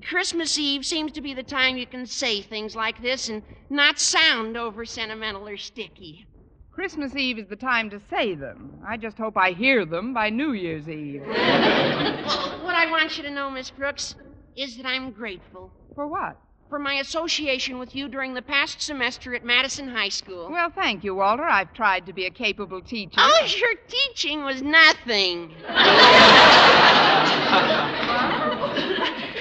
Christmas 0.09 0.59
Eve 0.59 0.85
seems 0.85 1.13
to 1.13 1.21
be 1.21 1.35
the 1.35 1.45
time 1.45 1.77
you 1.77 1.87
can 1.87 2.05
say 2.07 2.43
things 2.43 2.75
like 2.75 3.01
this 3.01 3.29
and 3.29 3.45
not 3.71 4.01
sound 4.01 4.57
over 4.57 4.85
sentimental 4.85 5.47
or 5.47 5.57
sticky. 5.57 6.27
Christmas 6.73 7.15
Eve 7.15 7.39
is 7.39 7.47
the 7.49 7.55
time 7.55 7.91
to 7.91 8.01
say 8.11 8.35
them. 8.35 8.83
I 8.85 8.97
just 8.97 9.17
hope 9.17 9.37
I 9.37 9.53
hear 9.53 9.85
them 9.85 10.13
by 10.13 10.31
New 10.31 10.51
Year's 10.51 10.89
Eve. 10.89 11.23
What 11.23 12.75
I 12.75 12.89
want 12.91 13.17
you 13.17 13.23
to 13.23 13.31
know, 13.31 13.49
Miss 13.49 13.71
Brooks, 13.71 14.17
is 14.57 14.77
that 14.79 14.87
I'm 14.87 15.13
grateful 15.13 15.71
For 15.95 16.09
what? 16.09 16.37
For 16.69 16.79
my 16.79 16.95
association 16.95 17.79
with 17.79 17.95
you 17.95 18.09
during 18.09 18.35
the 18.35 18.43
past 18.43 18.81
semester 18.83 19.35
at 19.35 19.45
Madison 19.45 19.89
High 19.89 20.09
School. 20.09 20.51
Well, 20.51 20.71
thank 20.71 21.05
you, 21.05 21.15
Walter. 21.15 21.45
I've 21.45 21.73
tried 21.73 22.07
to 22.07 22.13
be 22.13 22.27
a 22.27 22.31
capable 22.31 22.81
teacher. 22.81 23.17
Oh, 23.19 23.47
your 23.57 23.75
teaching 23.89 24.45
was 24.45 24.63
nothing. 24.63 25.55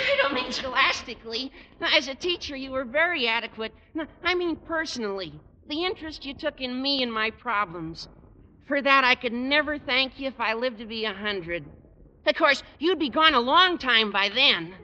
I 0.05 0.17
don't 0.21 0.33
mean 0.33 0.51
scholastically. 0.51 1.51
As 1.81 2.07
a 2.07 2.15
teacher, 2.15 2.55
you 2.55 2.71
were 2.71 2.85
very 2.85 3.27
adequate. 3.27 3.73
I 4.23 4.35
mean 4.35 4.55
personally. 4.55 5.39
The 5.67 5.85
interest 5.85 6.25
you 6.25 6.33
took 6.33 6.59
in 6.59 6.81
me 6.81 7.01
and 7.03 7.11
my 7.11 7.31
problems. 7.31 8.07
For 8.67 8.81
that, 8.81 9.03
I 9.03 9.15
could 9.15 9.33
never 9.33 9.77
thank 9.79 10.19
you 10.19 10.27
if 10.27 10.39
I 10.39 10.53
lived 10.53 10.79
to 10.79 10.85
be 10.85 11.05
a 11.05 11.13
hundred. 11.13 11.65
Of 12.25 12.35
course, 12.35 12.63
you'd 12.79 12.99
be 12.99 13.09
gone 13.09 13.33
a 13.33 13.39
long 13.39 13.77
time 13.77 14.11
by 14.11 14.29
then. 14.29 14.75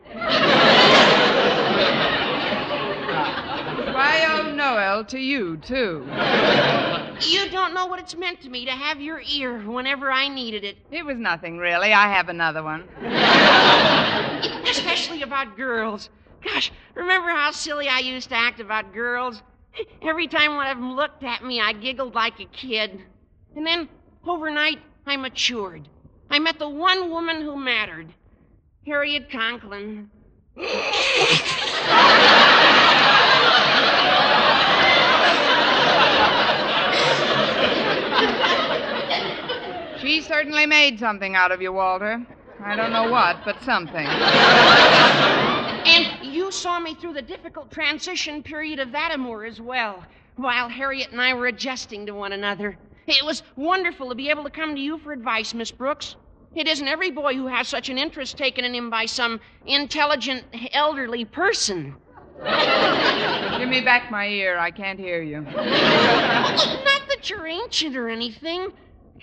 I 4.00 4.40
owe 4.40 4.52
Noel 4.54 5.04
to 5.06 5.20
you, 5.20 5.58
too. 5.58 6.06
You 7.28 7.50
don't 7.50 7.74
know 7.74 7.86
what 7.88 8.00
it's 8.00 8.16
meant 8.16 8.42
to 8.42 8.50
me 8.50 8.64
to 8.66 8.72
have 8.72 9.02
your 9.02 9.22
ear 9.22 9.60
whenever 9.60 10.10
I 10.10 10.30
needed 10.30 10.64
it, 10.64 10.78
It 10.90 11.06
was 11.06 11.18
nothing, 11.18 11.58
really. 11.58 11.92
I 11.92 12.08
have 12.14 12.30
another 12.30 12.64
one. 12.64 12.88
especially 14.70 15.22
about 15.22 15.58
girls. 15.58 16.10
Gosh, 16.44 16.72
remember 16.96 17.30
how 17.32 17.52
silly 17.52 17.90
I 17.90 18.00
used 18.00 18.30
to 18.30 18.36
act 18.36 18.62
about 18.62 18.94
girls? 18.94 19.44
Every 20.02 20.28
time 20.28 20.56
one 20.56 20.68
of 20.68 20.78
them 20.78 20.96
looked 20.96 21.24
at 21.24 21.44
me, 21.44 21.60
I 21.60 21.74
giggled 21.74 22.16
like 22.16 22.40
a 22.40 22.46
kid. 22.46 23.02
And 23.56 23.68
then, 23.68 23.90
overnight, 24.26 24.80
I 25.06 25.18
matured. 25.18 25.90
I 26.30 26.40
met 26.40 26.58
the 26.58 26.70
one 26.70 27.10
woman 27.10 27.42
who 27.42 27.58
mattered 27.58 28.14
Harriet 28.86 29.30
Conklin. 29.30 30.10
She 40.10 40.22
certainly 40.22 40.66
made 40.66 40.98
something 40.98 41.36
out 41.36 41.52
of 41.52 41.62
you, 41.62 41.72
Walter. 41.72 42.26
I 42.66 42.76
don't 42.76 42.92
know 42.92 43.12
what, 43.12 43.46
but 43.46 43.62
something. 43.62 44.08
And 45.86 46.26
you 46.34 46.52
saw 46.52 46.80
me 46.80 46.96
through 46.96 47.14
the 47.14 47.22
difficult 47.22 47.70
transition 47.70 48.42
period 48.42 48.80
of 48.80 48.92
that 48.92 49.12
amour 49.14 49.46
as 49.46 49.62
well, 49.62 50.04
while 50.36 50.68
Harriet 50.68 51.12
and 51.12 51.22
I 51.22 51.36
were 51.36 51.46
adjusting 51.46 52.08
to 52.08 52.16
one 52.16 52.32
another. 52.32 52.76
It 53.06 53.24
was 53.24 53.44
wonderful 53.56 54.10
to 54.10 54.16
be 54.16 54.32
able 54.32 54.44
to 54.46 54.50
come 54.50 54.74
to 54.74 54.82
you 54.82 54.98
for 54.98 55.14
advice, 55.14 55.54
Miss 55.54 55.70
Brooks. 55.70 56.16
It 56.56 56.68
isn't 56.68 56.88
every 56.88 57.12
boy 57.12 57.36
who 57.36 57.46
has 57.46 57.68
such 57.68 57.88
an 57.90 58.00
interest 58.00 58.36
taken 58.36 58.66
in 58.66 58.74
him 58.74 58.90
by 58.90 59.06
some 59.06 59.40
intelligent, 59.68 60.44
elderly 60.74 61.24
person. 61.24 61.96
Give 63.60 63.70
me 63.70 63.82
back 63.82 64.10
my 64.10 64.26
ear. 64.28 64.58
I 64.58 64.72
can't 64.72 64.98
hear 65.00 65.22
you. 65.22 65.42
Not 65.42 65.56
that 65.56 67.30
you're 67.30 67.46
ancient 67.46 67.96
or 67.96 68.10
anything. 68.10 68.72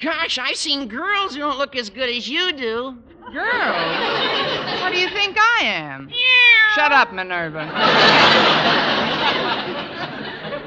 Gosh, 0.00 0.38
I've 0.38 0.56
seen 0.56 0.88
girls 0.88 1.34
who 1.34 1.40
don't 1.40 1.58
look 1.58 1.74
as 1.74 1.88
good 1.88 2.08
as 2.08 2.28
you 2.28 2.52
do. 2.52 2.98
Girl, 3.32 3.72
what 4.80 4.92
do 4.92 4.98
you 4.98 5.08
think 5.08 5.36
I 5.38 5.60
am? 5.64 6.10
Shut 6.74 6.92
up, 6.92 7.12
Minerva. 7.12 7.64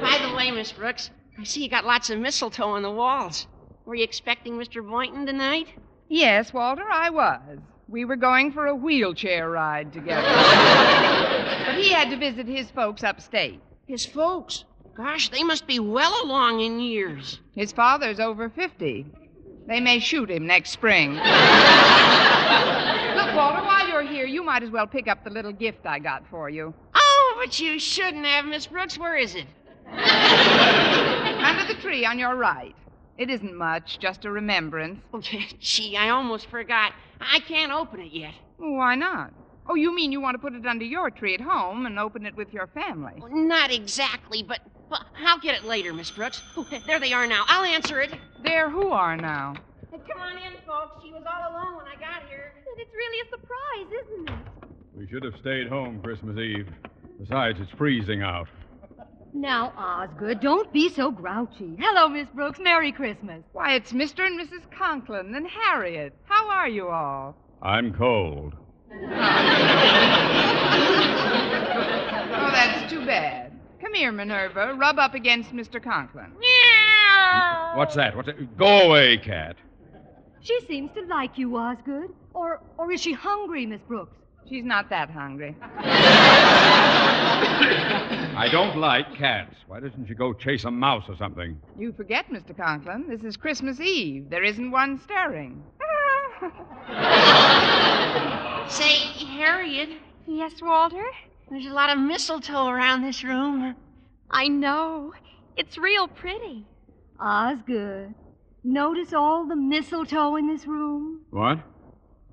By 0.01 0.17
the 0.27 0.35
way, 0.35 0.51
Miss 0.51 0.71
Brooks, 0.71 1.11
I 1.37 1.43
see 1.43 1.63
you 1.63 1.69
got 1.69 1.85
lots 1.85 2.09
of 2.09 2.19
mistletoe 2.19 2.69
on 2.69 2.81
the 2.81 2.91
walls. 2.91 3.47
Were 3.85 3.95
you 3.95 4.03
expecting 4.03 4.53
Mr. 4.53 4.87
Boynton 4.87 5.25
tonight? 5.25 5.67
Yes, 6.09 6.51
Walter, 6.51 6.85
I 6.91 7.09
was. 7.09 7.59
We 7.87 8.05
were 8.05 8.15
going 8.15 8.51
for 8.51 8.65
a 8.67 8.75
wheelchair 8.75 9.49
ride 9.49 9.93
together. 9.93 10.21
but 11.65 11.75
he 11.75 11.91
had 11.91 12.09
to 12.09 12.17
visit 12.17 12.47
his 12.47 12.69
folks 12.71 13.03
upstate. 13.03 13.59
His 13.87 14.05
folks. 14.05 14.65
Gosh, 14.99 15.29
they 15.29 15.43
must 15.43 15.65
be 15.65 15.79
well 15.79 16.13
along 16.25 16.59
in 16.59 16.81
years. 16.81 17.39
His 17.55 17.71
father's 17.71 18.19
over 18.19 18.49
50. 18.49 19.05
They 19.65 19.79
may 19.79 19.99
shoot 19.99 20.29
him 20.29 20.45
next 20.45 20.71
spring. 20.71 21.11
Look, 21.13 21.23
Walter, 23.33 23.63
while 23.63 23.87
you're 23.87 24.03
here, 24.03 24.25
you 24.25 24.43
might 24.43 24.61
as 24.61 24.71
well 24.71 24.85
pick 24.85 25.07
up 25.07 25.23
the 25.23 25.29
little 25.29 25.53
gift 25.53 25.85
I 25.85 25.99
got 25.99 26.27
for 26.27 26.49
you. 26.49 26.73
Oh, 26.93 27.35
but 27.41 27.57
you 27.61 27.79
shouldn't 27.79 28.25
have, 28.25 28.43
Miss 28.43 28.67
Brooks. 28.67 28.99
Where 28.99 29.15
is 29.15 29.35
it? 29.35 29.47
Under 29.87 31.73
the 31.73 31.79
tree 31.79 32.05
on 32.05 32.19
your 32.19 32.35
right. 32.35 32.75
It 33.17 33.29
isn't 33.29 33.55
much, 33.55 33.99
just 33.99 34.25
a 34.25 34.31
remembrance. 34.31 34.99
Oh, 35.13 35.21
gee, 35.61 35.95
I 35.95 36.09
almost 36.09 36.47
forgot. 36.47 36.91
I 37.21 37.39
can't 37.39 37.71
open 37.71 38.01
it 38.01 38.11
yet. 38.11 38.33
Why 38.57 38.95
not? 38.95 39.31
Oh, 39.65 39.75
you 39.75 39.95
mean 39.95 40.11
you 40.11 40.19
want 40.19 40.35
to 40.35 40.39
put 40.39 40.55
it 40.55 40.65
under 40.65 40.83
your 40.83 41.09
tree 41.09 41.35
at 41.35 41.41
home 41.41 41.85
and 41.85 41.97
open 41.97 42.25
it 42.25 42.35
with 42.35 42.51
your 42.51 42.67
family? 42.67 43.23
Not 43.29 43.71
exactly, 43.71 44.43
but, 44.43 44.59
but 44.89 45.03
I'll 45.25 45.39
get 45.39 45.55
it 45.55 45.63
later, 45.65 45.93
Miss 45.93 46.11
Brooks. 46.11 46.41
There 46.85 46.99
they 46.99 47.13
are 47.13 47.27
now. 47.27 47.43
I'll 47.47 47.65
answer 47.65 48.01
it. 48.01 48.13
There 48.43 48.69
who 48.69 48.89
are 48.89 49.15
now? 49.15 49.55
Come 49.91 50.19
on 50.21 50.37
in, 50.37 50.53
folks. 50.65 51.03
She 51.03 51.11
was 51.11 51.23
all 51.25 51.51
alone 51.51 51.75
when 51.77 51.85
I 51.87 51.95
got 51.95 52.27
here. 52.29 52.53
But 52.65 52.81
it's 52.81 52.93
really 52.93 53.27
a 53.27 53.29
surprise, 53.29 54.03
isn't 54.03 54.29
it? 54.29 54.35
We 54.95 55.07
should 55.07 55.23
have 55.23 55.35
stayed 55.39 55.67
home 55.67 56.01
Christmas 56.01 56.37
Eve. 56.37 56.67
Besides, 57.19 57.59
it's 57.61 57.71
freezing 57.71 58.21
out. 58.21 58.47
Now, 59.33 59.71
Osgood, 59.77 60.39
don't 60.41 60.71
be 60.73 60.89
so 60.89 61.11
grouchy. 61.11 61.75
Hello, 61.79 62.07
Miss 62.09 62.27
Brooks. 62.33 62.59
Merry 62.59 62.91
Christmas. 62.91 63.43
Why, 63.53 63.73
it's 63.75 63.91
Mr. 63.93 64.25
and 64.25 64.39
Mrs. 64.39 64.61
Conklin 64.75 65.35
and 65.35 65.47
Harriet. 65.47 66.13
How 66.25 66.49
are 66.49 66.67
you 66.67 66.87
all? 66.89 67.35
I'm 67.61 67.93
cold. 67.93 68.55
Oh, 72.41 72.51
that's 72.51 72.91
too 72.91 73.05
bad. 73.05 73.48
Come 73.89 73.95
here, 73.95 74.11
Minerva. 74.11 74.75
Rub 74.75 74.99
up 74.99 75.15
against 75.15 75.51
Mr. 75.51 75.83
Conklin. 75.83 76.31
Meow. 76.39 77.73
What's 77.75 77.95
that? 77.95 78.15
What's 78.15 78.27
that? 78.27 78.55
Go 78.55 78.87
away, 78.87 79.17
cat. 79.17 79.55
She 80.41 80.59
seems 80.67 80.91
to 80.93 81.01
like 81.07 81.39
you, 81.39 81.57
Osgood. 81.57 82.13
Or, 82.35 82.61
or 82.77 82.91
is 82.91 83.01
she 83.01 83.13
hungry, 83.13 83.65
Miss 83.65 83.81
Brooks? 83.81 84.15
She's 84.47 84.63
not 84.63 84.91
that 84.91 85.09
hungry. 85.09 85.55
I 88.37 88.47
don't 88.51 88.77
like 88.77 89.11
cats. 89.15 89.55
Why 89.65 89.79
doesn't 89.79 90.05
she 90.07 90.13
go 90.13 90.33
chase 90.33 90.65
a 90.65 90.71
mouse 90.71 91.05
or 91.09 91.17
something? 91.17 91.59
You 91.75 91.91
forget, 91.91 92.27
Mr. 92.29 92.55
Conklin. 92.55 93.07
This 93.09 93.23
is 93.23 93.37
Christmas 93.37 93.79
Eve. 93.79 94.29
There 94.29 94.43
isn't 94.43 94.69
one 94.69 94.99
stirring. 94.99 95.63
Say, 98.69 98.97
Harriet, 99.25 99.89
Yes, 100.27 100.61
Walter? 100.61 101.05
There's 101.49 101.65
a 101.65 101.69
lot 101.73 101.89
of 101.89 101.97
mistletoe 101.99 102.67
around 102.67 103.01
this 103.03 103.23
room. 103.23 103.75
I 104.29 104.47
know. 104.47 105.13
It's 105.57 105.77
real 105.77 106.07
pretty. 106.07 106.65
Osgood, 107.19 108.13
notice 108.63 109.11
all 109.13 109.45
the 109.45 109.55
mistletoe 109.55 110.35
in 110.37 110.47
this 110.47 110.65
room? 110.65 111.21
What? 111.31 111.59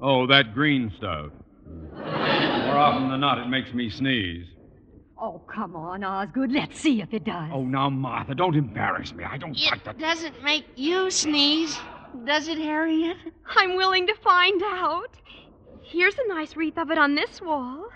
Oh, 0.00 0.26
that 0.29 0.55
green 0.55 0.92
stuff. 0.96 1.33
More 1.92 2.76
often 2.79 3.09
than 3.11 3.20
not, 3.20 3.38
it 3.38 3.48
makes 3.48 3.72
me 3.72 3.90
sneeze. 3.90 4.46
Oh, 5.20 5.40
come 5.52 5.74
on, 5.74 6.05
Osgood. 6.05 6.52
Let's 6.52 6.79
see 6.79 7.00
if 7.00 7.12
it 7.14 7.24
does. 7.24 7.50
Oh, 7.52 7.64
now, 7.64 7.88
Martha, 7.88 8.35
don't 8.35 8.55
embarrass 8.55 9.12
me. 9.14 9.24
I 9.24 9.38
don't 9.38 9.59
like 9.59 9.79
It 9.79 9.85
that. 9.87 9.98
doesn't 9.98 10.42
make 10.44 10.66
you 10.76 11.11
sneeze, 11.11 11.76
does 12.26 12.48
it, 12.48 12.59
Harriet? 12.59 13.16
I'm 13.57 13.76
willing 13.76 14.07
to 14.07 14.14
find 14.22 14.62
out. 14.62 15.16
Here's 15.83 16.14
a 16.18 16.29
nice 16.29 16.55
wreath 16.55 16.76
of 16.79 16.90
it 16.90 16.98
on 16.98 17.14
this 17.14 17.40
wall. 17.40 17.87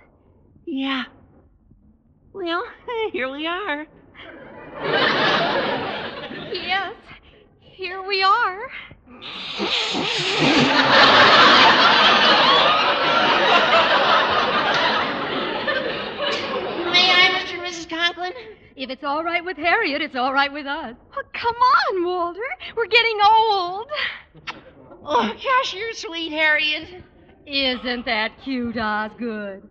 Yeah. 0.66 1.04
Well, 2.32 2.64
here 3.12 3.30
we 3.30 3.46
are. 3.46 3.86
Yes, 6.52 6.94
here 7.60 8.02
we 8.06 8.22
are. 8.22 8.70
May 16.90 17.10
I, 17.10 17.30
Mr. 17.34 17.54
and 17.54 17.62
Mrs. 17.62 17.88
Conklin? 17.88 18.32
If 18.76 18.90
it's 18.90 19.04
all 19.04 19.22
right 19.22 19.44
with 19.44 19.56
Harriet, 19.56 20.02
it's 20.02 20.16
all 20.16 20.32
right 20.32 20.52
with 20.52 20.66
us. 20.66 20.94
Oh, 21.16 21.22
come 21.32 21.54
on, 21.56 22.04
Walter. 22.04 22.40
We're 22.76 22.86
getting 22.86 23.18
old. 23.22 23.86
Oh, 25.02 25.26
gosh, 25.32 25.74
you're 25.74 25.94
sweet, 25.94 26.30
Harriet. 26.30 27.02
Isn't 27.46 28.04
that 28.04 28.32
cute, 28.44 28.76
Osgood? 28.76 29.66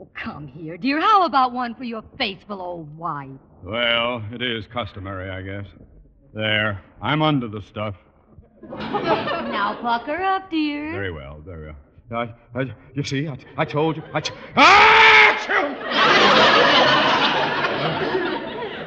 Oh, 0.00 0.08
come 0.14 0.46
here, 0.46 0.78
dear. 0.78 0.98
How 0.98 1.24
about 1.26 1.52
one 1.52 1.74
for 1.74 1.84
your 1.84 2.02
faithful 2.16 2.62
old 2.62 2.96
wife? 2.96 3.28
Well, 3.62 4.24
it 4.32 4.40
is 4.40 4.66
customary, 4.66 5.28
I 5.28 5.42
guess. 5.42 5.66
There. 6.32 6.80
I'm 7.02 7.20
under 7.20 7.48
the 7.48 7.60
stuff. 7.60 7.96
Now 8.70 9.76
pucker 9.80 10.22
up, 10.22 10.50
dear. 10.50 10.92
Very 10.92 11.10
well, 11.10 11.40
very 11.44 11.66
well. 11.66 11.76
I, 12.12 12.34
I, 12.58 12.74
you 12.94 13.02
see, 13.02 13.26
I, 13.26 13.36
I 13.56 13.64
told 13.64 13.96
you. 13.96 14.02
I 14.14 14.20
t- 14.20 14.32
ah! 14.56 15.46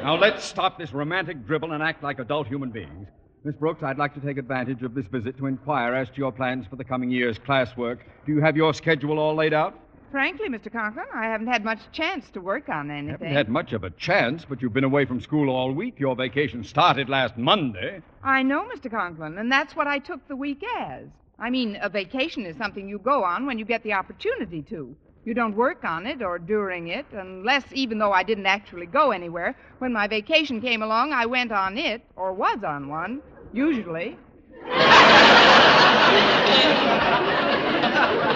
now 0.02 0.16
let's 0.16 0.44
stop 0.44 0.78
this 0.78 0.92
romantic 0.92 1.46
dribble 1.46 1.72
and 1.72 1.82
act 1.82 2.02
like 2.02 2.18
adult 2.18 2.46
human 2.46 2.70
beings. 2.70 3.08
Miss 3.44 3.54
Brooks, 3.56 3.82
I'd 3.82 3.98
like 3.98 4.14
to 4.14 4.20
take 4.20 4.38
advantage 4.38 4.82
of 4.82 4.94
this 4.94 5.06
visit 5.06 5.36
to 5.38 5.46
inquire 5.46 5.94
as 5.94 6.08
to 6.10 6.16
your 6.16 6.32
plans 6.32 6.66
for 6.66 6.76
the 6.76 6.84
coming 6.84 7.10
year's 7.10 7.38
classwork. 7.38 7.98
Do 8.26 8.32
you 8.32 8.40
have 8.40 8.56
your 8.56 8.72
schedule 8.72 9.18
all 9.18 9.34
laid 9.34 9.52
out? 9.52 9.78
Frankly, 10.14 10.48
Mr. 10.48 10.70
Conklin, 10.70 11.06
I 11.12 11.24
haven't 11.24 11.48
had 11.48 11.64
much 11.64 11.80
chance 11.90 12.30
to 12.34 12.40
work 12.40 12.68
on 12.68 12.88
anything. 12.88 13.10
Haven't 13.10 13.32
had 13.32 13.48
much 13.48 13.72
of 13.72 13.82
a 13.82 13.90
chance, 13.90 14.44
but 14.48 14.62
you've 14.62 14.72
been 14.72 14.84
away 14.84 15.06
from 15.06 15.20
school 15.20 15.50
all 15.50 15.72
week. 15.72 15.98
Your 15.98 16.14
vacation 16.14 16.62
started 16.62 17.08
last 17.08 17.36
Monday. 17.36 18.00
I 18.22 18.44
know, 18.44 18.64
Mr. 18.72 18.88
Conklin, 18.88 19.38
and 19.38 19.50
that's 19.50 19.74
what 19.74 19.88
I 19.88 19.98
took 19.98 20.28
the 20.28 20.36
week 20.36 20.62
as. 20.78 21.08
I 21.40 21.50
mean, 21.50 21.76
a 21.82 21.88
vacation 21.88 22.46
is 22.46 22.56
something 22.56 22.88
you 22.88 23.00
go 23.00 23.24
on 23.24 23.44
when 23.44 23.58
you 23.58 23.64
get 23.64 23.82
the 23.82 23.94
opportunity 23.94 24.62
to. 24.70 24.94
You 25.24 25.34
don't 25.34 25.56
work 25.56 25.82
on 25.82 26.06
it 26.06 26.22
or 26.22 26.38
during 26.38 26.86
it, 26.86 27.06
unless, 27.10 27.64
even 27.72 27.98
though 27.98 28.12
I 28.12 28.22
didn't 28.22 28.46
actually 28.46 28.86
go 28.86 29.10
anywhere, 29.10 29.56
when 29.78 29.92
my 29.92 30.06
vacation 30.06 30.60
came 30.60 30.82
along, 30.84 31.12
I 31.12 31.26
went 31.26 31.50
on 31.50 31.76
it, 31.76 32.02
or 32.14 32.32
was 32.32 32.62
on 32.62 32.86
one, 32.88 33.20
usually. 33.52 34.16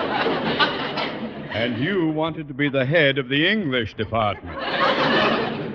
And 1.58 1.82
you 1.82 2.10
wanted 2.10 2.46
to 2.46 2.54
be 2.54 2.68
the 2.68 2.86
head 2.86 3.18
of 3.18 3.28
the 3.28 3.50
English 3.50 3.94
department. 3.94 4.56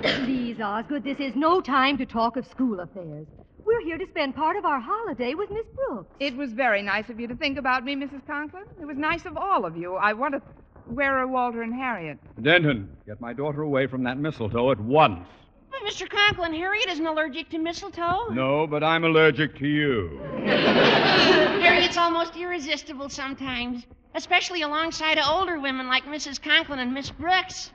Please, 0.24 0.58
Osgood, 0.58 1.04
this 1.04 1.20
is 1.20 1.36
no 1.36 1.60
time 1.60 1.98
to 1.98 2.06
talk 2.06 2.38
of 2.38 2.46
school 2.46 2.80
affairs. 2.80 3.26
We're 3.66 3.82
here 3.82 3.98
to 3.98 4.06
spend 4.08 4.34
part 4.34 4.56
of 4.56 4.64
our 4.64 4.80
holiday 4.80 5.34
with 5.34 5.50
Miss 5.50 5.66
Brooks. 5.74 6.08
It 6.20 6.34
was 6.38 6.52
very 6.52 6.80
nice 6.80 7.10
of 7.10 7.20
you 7.20 7.28
to 7.28 7.36
think 7.36 7.58
about 7.58 7.84
me, 7.84 7.96
Mrs. 7.96 8.26
Conklin. 8.26 8.64
It 8.80 8.86
was 8.86 8.96
nice 8.96 9.26
of 9.26 9.36
all 9.36 9.66
of 9.66 9.76
you. 9.76 9.96
I 9.96 10.14
want 10.14 10.32
to. 10.32 10.42
Where 10.86 11.18
are 11.18 11.26
Walter 11.26 11.60
and 11.60 11.74
Harriet? 11.74 12.18
Denton, 12.40 12.88
get 13.06 13.20
my 13.20 13.34
daughter 13.34 13.60
away 13.60 13.86
from 13.86 14.04
that 14.04 14.16
mistletoe 14.16 14.70
at 14.70 14.80
once. 14.80 15.28
But 15.70 15.80
Mr. 15.86 16.08
Conklin, 16.08 16.54
Harriet 16.54 16.88
isn't 16.88 17.06
allergic 17.06 17.50
to 17.50 17.58
mistletoe. 17.58 18.28
No, 18.30 18.66
but 18.66 18.82
I'm 18.82 19.04
allergic 19.04 19.58
to 19.58 19.66
you. 19.66 20.18
Harriet's 20.46 21.98
almost 21.98 22.36
irresistible 22.36 23.10
sometimes, 23.10 23.84
especially 24.14 24.62
alongside 24.62 25.18
of 25.18 25.26
older 25.28 25.60
women 25.60 25.88
like 25.88 26.04
Mrs. 26.04 26.42
Conklin 26.42 26.78
and 26.78 26.94
Miss 26.94 27.10
Brooks. 27.10 27.70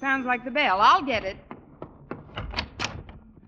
Sounds 0.00 0.26
like 0.26 0.44
the 0.44 0.50
bell. 0.50 0.78
I'll 0.80 1.02
get 1.02 1.24
it. 1.24 1.36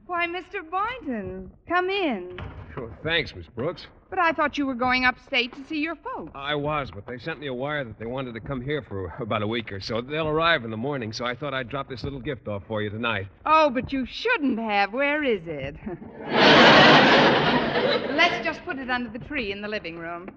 Why, 0.06 0.26
Mr. 0.26 0.68
Boynton, 0.70 1.50
come 1.66 1.90
in. 1.90 2.38
Sure, 2.74 2.96
thanks, 3.02 3.34
Miss 3.34 3.46
Brooks. 3.48 3.86
But 4.10 4.18
I 4.18 4.32
thought 4.32 4.58
you 4.58 4.66
were 4.66 4.74
going 4.74 5.04
upstate 5.04 5.52
to 5.54 5.64
see 5.64 5.78
your 5.78 5.96
folks. 5.96 6.30
I 6.34 6.54
was, 6.54 6.90
but 6.92 7.06
they 7.06 7.18
sent 7.18 7.40
me 7.40 7.48
a 7.48 7.54
wire 7.54 7.84
that 7.84 7.98
they 7.98 8.06
wanted 8.06 8.34
to 8.34 8.40
come 8.40 8.60
here 8.60 8.82
for 8.82 9.06
about 9.20 9.42
a 9.42 9.46
week 9.46 9.72
or 9.72 9.80
so. 9.80 10.00
They'll 10.00 10.28
arrive 10.28 10.64
in 10.64 10.70
the 10.70 10.76
morning, 10.76 11.12
so 11.12 11.24
I 11.24 11.34
thought 11.34 11.54
I'd 11.54 11.68
drop 11.68 11.88
this 11.88 12.04
little 12.04 12.20
gift 12.20 12.46
off 12.46 12.62
for 12.68 12.82
you 12.82 12.90
tonight. 12.90 13.26
Oh, 13.44 13.70
but 13.70 13.92
you 13.92 14.06
shouldn't 14.06 14.58
have. 14.60 14.92
Where 14.92 15.24
is 15.24 15.42
it? 15.46 15.76
Let's 18.14 18.44
just 18.44 18.64
put 18.64 18.78
it 18.78 18.90
under 18.90 19.10
the 19.10 19.24
tree 19.24 19.50
in 19.50 19.60
the 19.60 19.68
living 19.68 19.98
room. 19.98 20.28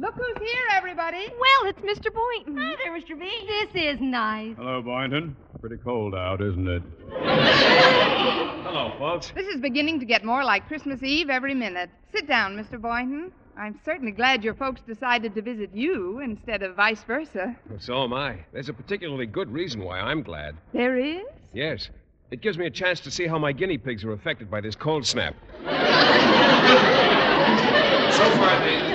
Look 0.00 0.14
who's 0.14 0.38
here, 0.38 0.64
everybody. 0.72 1.28
Well, 1.28 1.68
it's 1.68 1.80
Mr. 1.82 2.10
Boynton. 2.10 2.56
Hi 2.56 2.74
there, 2.82 2.98
Mr. 2.98 3.20
B. 3.20 3.30
This 3.46 3.68
is 3.74 4.00
nice. 4.00 4.56
Hello, 4.56 4.80
Boynton. 4.80 5.36
Pretty 5.60 5.76
cold 5.76 6.14
out, 6.14 6.40
isn't 6.40 6.66
it? 6.66 6.82
Hello, 7.10 8.94
folks. 8.98 9.30
This 9.34 9.46
is 9.48 9.60
beginning 9.60 10.00
to 10.00 10.06
get 10.06 10.24
more 10.24 10.42
like 10.42 10.66
Christmas 10.68 11.02
Eve 11.02 11.28
every 11.28 11.52
minute. 11.52 11.90
Sit 12.14 12.26
down, 12.26 12.56
Mr. 12.56 12.80
Boynton. 12.80 13.30
I'm 13.58 13.78
certainly 13.84 14.12
glad 14.12 14.42
your 14.42 14.54
folks 14.54 14.80
decided 14.86 15.34
to 15.34 15.42
visit 15.42 15.68
you 15.74 16.20
instead 16.20 16.62
of 16.62 16.76
vice 16.76 17.04
versa. 17.04 17.54
Well, 17.68 17.78
so 17.78 18.02
am 18.02 18.14
I. 18.14 18.38
There's 18.54 18.70
a 18.70 18.72
particularly 18.72 19.26
good 19.26 19.52
reason 19.52 19.84
why 19.84 20.00
I'm 20.00 20.22
glad. 20.22 20.56
There 20.72 20.96
is? 20.96 21.26
Yes. 21.52 21.90
It 22.30 22.40
gives 22.40 22.56
me 22.56 22.64
a 22.64 22.70
chance 22.70 23.00
to 23.00 23.10
see 23.10 23.26
how 23.26 23.38
my 23.38 23.52
guinea 23.52 23.76
pigs 23.76 24.02
are 24.04 24.14
affected 24.14 24.50
by 24.50 24.62
this 24.62 24.74
cold 24.74 25.04
snap. 25.04 25.34
so 25.60 25.66
far, 28.36 28.60
they, 28.60 28.89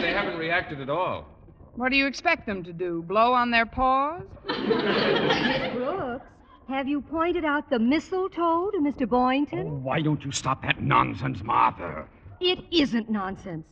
they 0.61 0.81
at 0.81 0.89
all. 0.89 1.27
What 1.75 1.89
do 1.89 1.97
you 1.97 2.07
expect 2.07 2.45
them 2.45 2.63
to 2.63 2.73
do? 2.73 3.03
Blow 3.05 3.33
on 3.33 3.51
their 3.51 3.65
paws? 3.65 4.23
Miss 4.47 5.73
Brooks, 5.73 6.25
have 6.69 6.87
you 6.87 7.01
pointed 7.01 7.43
out 7.43 7.69
the 7.69 7.79
mistletoe 7.79 8.71
to 8.71 8.77
Mr. 8.79 9.07
Boynton? 9.07 9.67
Oh, 9.67 9.79
why 9.83 10.01
don't 10.01 10.23
you 10.23 10.31
stop 10.31 10.63
that 10.63 10.81
nonsense, 10.81 11.43
Martha? 11.43 12.05
It 12.39 12.59
isn't 12.71 13.09
nonsense. 13.09 13.65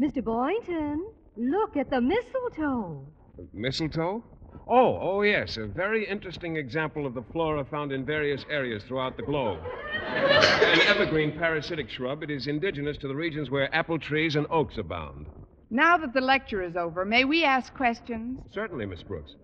Mr. 0.00 0.24
Boynton, 0.24 1.06
look 1.36 1.76
at 1.76 1.90
the 1.90 2.00
mistletoe. 2.00 3.06
Mistletoe? 3.52 4.24
Oh, 4.66 4.98
oh, 5.00 5.22
yes. 5.22 5.58
A 5.58 5.66
very 5.66 6.06
interesting 6.08 6.56
example 6.56 7.06
of 7.06 7.12
the 7.12 7.22
flora 7.32 7.64
found 7.64 7.92
in 7.92 8.06
various 8.06 8.44
areas 8.48 8.82
throughout 8.84 9.16
the 9.16 9.22
globe. 9.22 9.58
An 10.06 10.80
evergreen 10.86 11.32
parasitic 11.32 11.90
shrub, 11.90 12.22
it 12.22 12.30
is 12.30 12.46
indigenous 12.46 12.96
to 12.98 13.08
the 13.08 13.14
regions 13.14 13.50
where 13.50 13.74
apple 13.74 13.98
trees 13.98 14.36
and 14.36 14.46
oaks 14.50 14.78
abound. 14.78 15.26
Now 15.70 15.96
that 15.98 16.12
the 16.12 16.20
lecture 16.20 16.62
is 16.62 16.76
over, 16.76 17.04
may 17.04 17.24
we 17.24 17.44
ask 17.44 17.74
questions? 17.74 18.40
Certainly, 18.52 18.86
Miss 18.86 19.02
Brooks. 19.02 19.34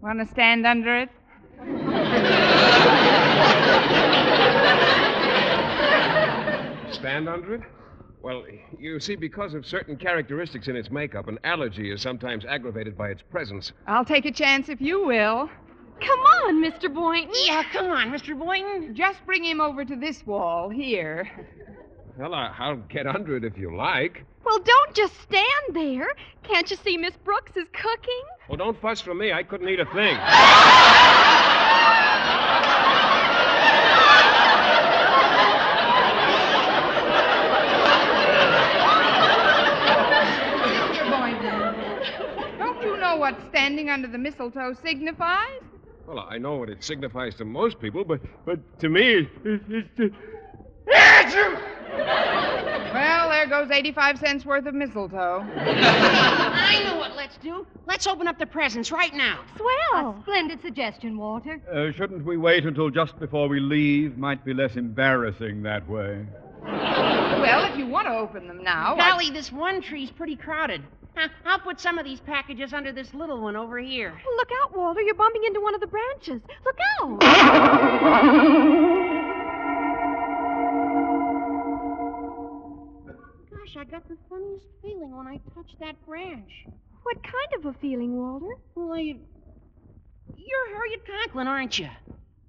Want 0.00 0.18
to 0.20 0.26
stand 0.26 0.66
under 0.66 0.96
it? 0.98 1.10
Stand 6.92 7.28
under 7.28 7.54
it? 7.56 7.60
Well, 8.22 8.44
you 8.78 8.98
see, 8.98 9.14
because 9.14 9.54
of 9.54 9.64
certain 9.66 9.96
characteristics 9.96 10.68
in 10.68 10.76
its 10.76 10.90
makeup, 10.90 11.28
an 11.28 11.38
allergy 11.44 11.92
is 11.92 12.00
sometimes 12.00 12.44
aggravated 12.44 12.96
by 12.96 13.08
its 13.10 13.22
presence. 13.22 13.72
I'll 13.86 14.04
take 14.04 14.24
a 14.24 14.32
chance 14.32 14.68
if 14.68 14.80
you 14.80 15.04
will. 15.06 15.48
Come 16.00 16.18
on, 16.20 16.62
Mr. 16.62 16.92
Boynton. 16.92 17.34
Yeah, 17.46 17.62
come 17.72 17.86
on, 17.86 18.10
Mr. 18.10 18.38
Boynton. 18.38 18.94
Just 18.94 19.24
bring 19.24 19.44
him 19.44 19.60
over 19.60 19.84
to 19.84 19.96
this 19.96 20.26
wall 20.26 20.68
here. 20.68 21.30
Well, 22.18 22.32
I- 22.34 22.54
I'll 22.58 22.76
get 22.76 23.06
under 23.06 23.36
it 23.36 23.44
if 23.44 23.58
you 23.58 23.76
like. 23.76 24.24
Well, 24.44 24.58
don't 24.58 24.94
just 24.94 25.20
stand 25.20 25.74
there. 25.74 26.08
Can't 26.44 26.70
you 26.70 26.76
see 26.76 26.96
Miss 26.96 27.16
Brooks 27.24 27.52
is 27.56 27.66
cooking? 27.72 28.22
Well, 28.48 28.56
don't 28.56 28.80
fuss 28.80 29.00
for 29.00 29.14
me. 29.14 29.32
I 29.32 29.42
couldn't 29.42 29.68
eat 29.68 29.80
a 29.80 29.84
thing. 29.86 30.16
Mr. 39.76 41.10
Boynton, 41.10 42.58
don't 42.58 42.82
you 42.82 42.96
know 42.98 43.16
what 43.16 43.36
standing 43.50 43.90
under 43.90 44.08
the 44.08 44.18
mistletoe 44.18 44.74
signifies? 44.82 45.60
Well, 46.06 46.20
I 46.20 46.38
know 46.38 46.56
what 46.56 46.70
it 46.70 46.82
signifies 46.84 47.34
to 47.36 47.44
most 47.44 47.80
people, 47.80 48.04
but 48.04 48.20
but 48.44 48.58
to 48.80 48.88
me, 48.88 49.28
it, 49.44 49.60
it's. 49.68 50.14
Well, 52.96 53.28
there 53.28 53.46
goes 53.46 53.70
85 53.70 54.18
cents 54.18 54.46
worth 54.46 54.64
of 54.64 54.72
mistletoe. 54.74 55.44
I 55.58 56.82
know 56.84 56.96
what 56.96 57.14
let's 57.14 57.36
do. 57.36 57.66
Let's 57.84 58.06
open 58.06 58.26
up 58.26 58.38
the 58.38 58.46
presents 58.46 58.90
right 58.90 59.12
now. 59.12 59.40
Swell. 59.58 60.16
Splendid 60.22 60.62
suggestion, 60.62 61.18
Walter. 61.18 61.60
Uh, 61.70 61.92
shouldn't 61.92 62.24
we 62.24 62.38
wait 62.38 62.64
until 62.64 62.88
just 62.88 63.18
before 63.18 63.48
we 63.48 63.60
leave? 63.60 64.16
Might 64.16 64.46
be 64.46 64.54
less 64.54 64.76
embarrassing 64.76 65.62
that 65.64 65.86
way. 65.88 66.24
Well, 66.66 67.64
if 67.70 67.76
you 67.78 67.86
want 67.86 68.06
to 68.08 68.12
open 68.14 68.48
them 68.48 68.64
now. 68.64 68.96
I- 68.98 69.30
this 69.30 69.52
one 69.52 69.80
tree's 69.82 70.10
pretty 70.10 70.34
crowded. 70.36 70.82
Huh, 71.14 71.28
I'll 71.44 71.58
put 71.60 71.78
some 71.80 71.98
of 71.98 72.04
these 72.04 72.18
packages 72.20 72.72
under 72.72 72.92
this 72.92 73.12
little 73.14 73.40
one 73.40 73.54
over 73.56 73.78
here. 73.78 74.12
Look 74.36 74.48
out, 74.62 74.76
Walter. 74.76 75.00
You're 75.02 75.14
bumping 75.14 75.44
into 75.44 75.60
one 75.60 75.74
of 75.74 75.80
the 75.80 75.86
branches. 75.86 76.40
Look 76.64 76.78
out. 77.00 77.22
I 83.78 83.84
got 83.84 84.08
the 84.08 84.16
funniest 84.30 84.66
feeling 84.80 85.14
when 85.14 85.26
I 85.26 85.38
touched 85.54 85.78
that 85.80 85.96
branch. 86.06 86.50
What 87.02 87.22
kind 87.22 87.52
of 87.58 87.66
a 87.66 87.78
feeling, 87.78 88.16
Walter? 88.16 88.56
Well, 88.74 88.94
I... 88.94 89.16
You're 90.34 90.74
Harriet 90.74 91.06
Conklin, 91.06 91.46
aren't 91.46 91.78
you? 91.78 91.90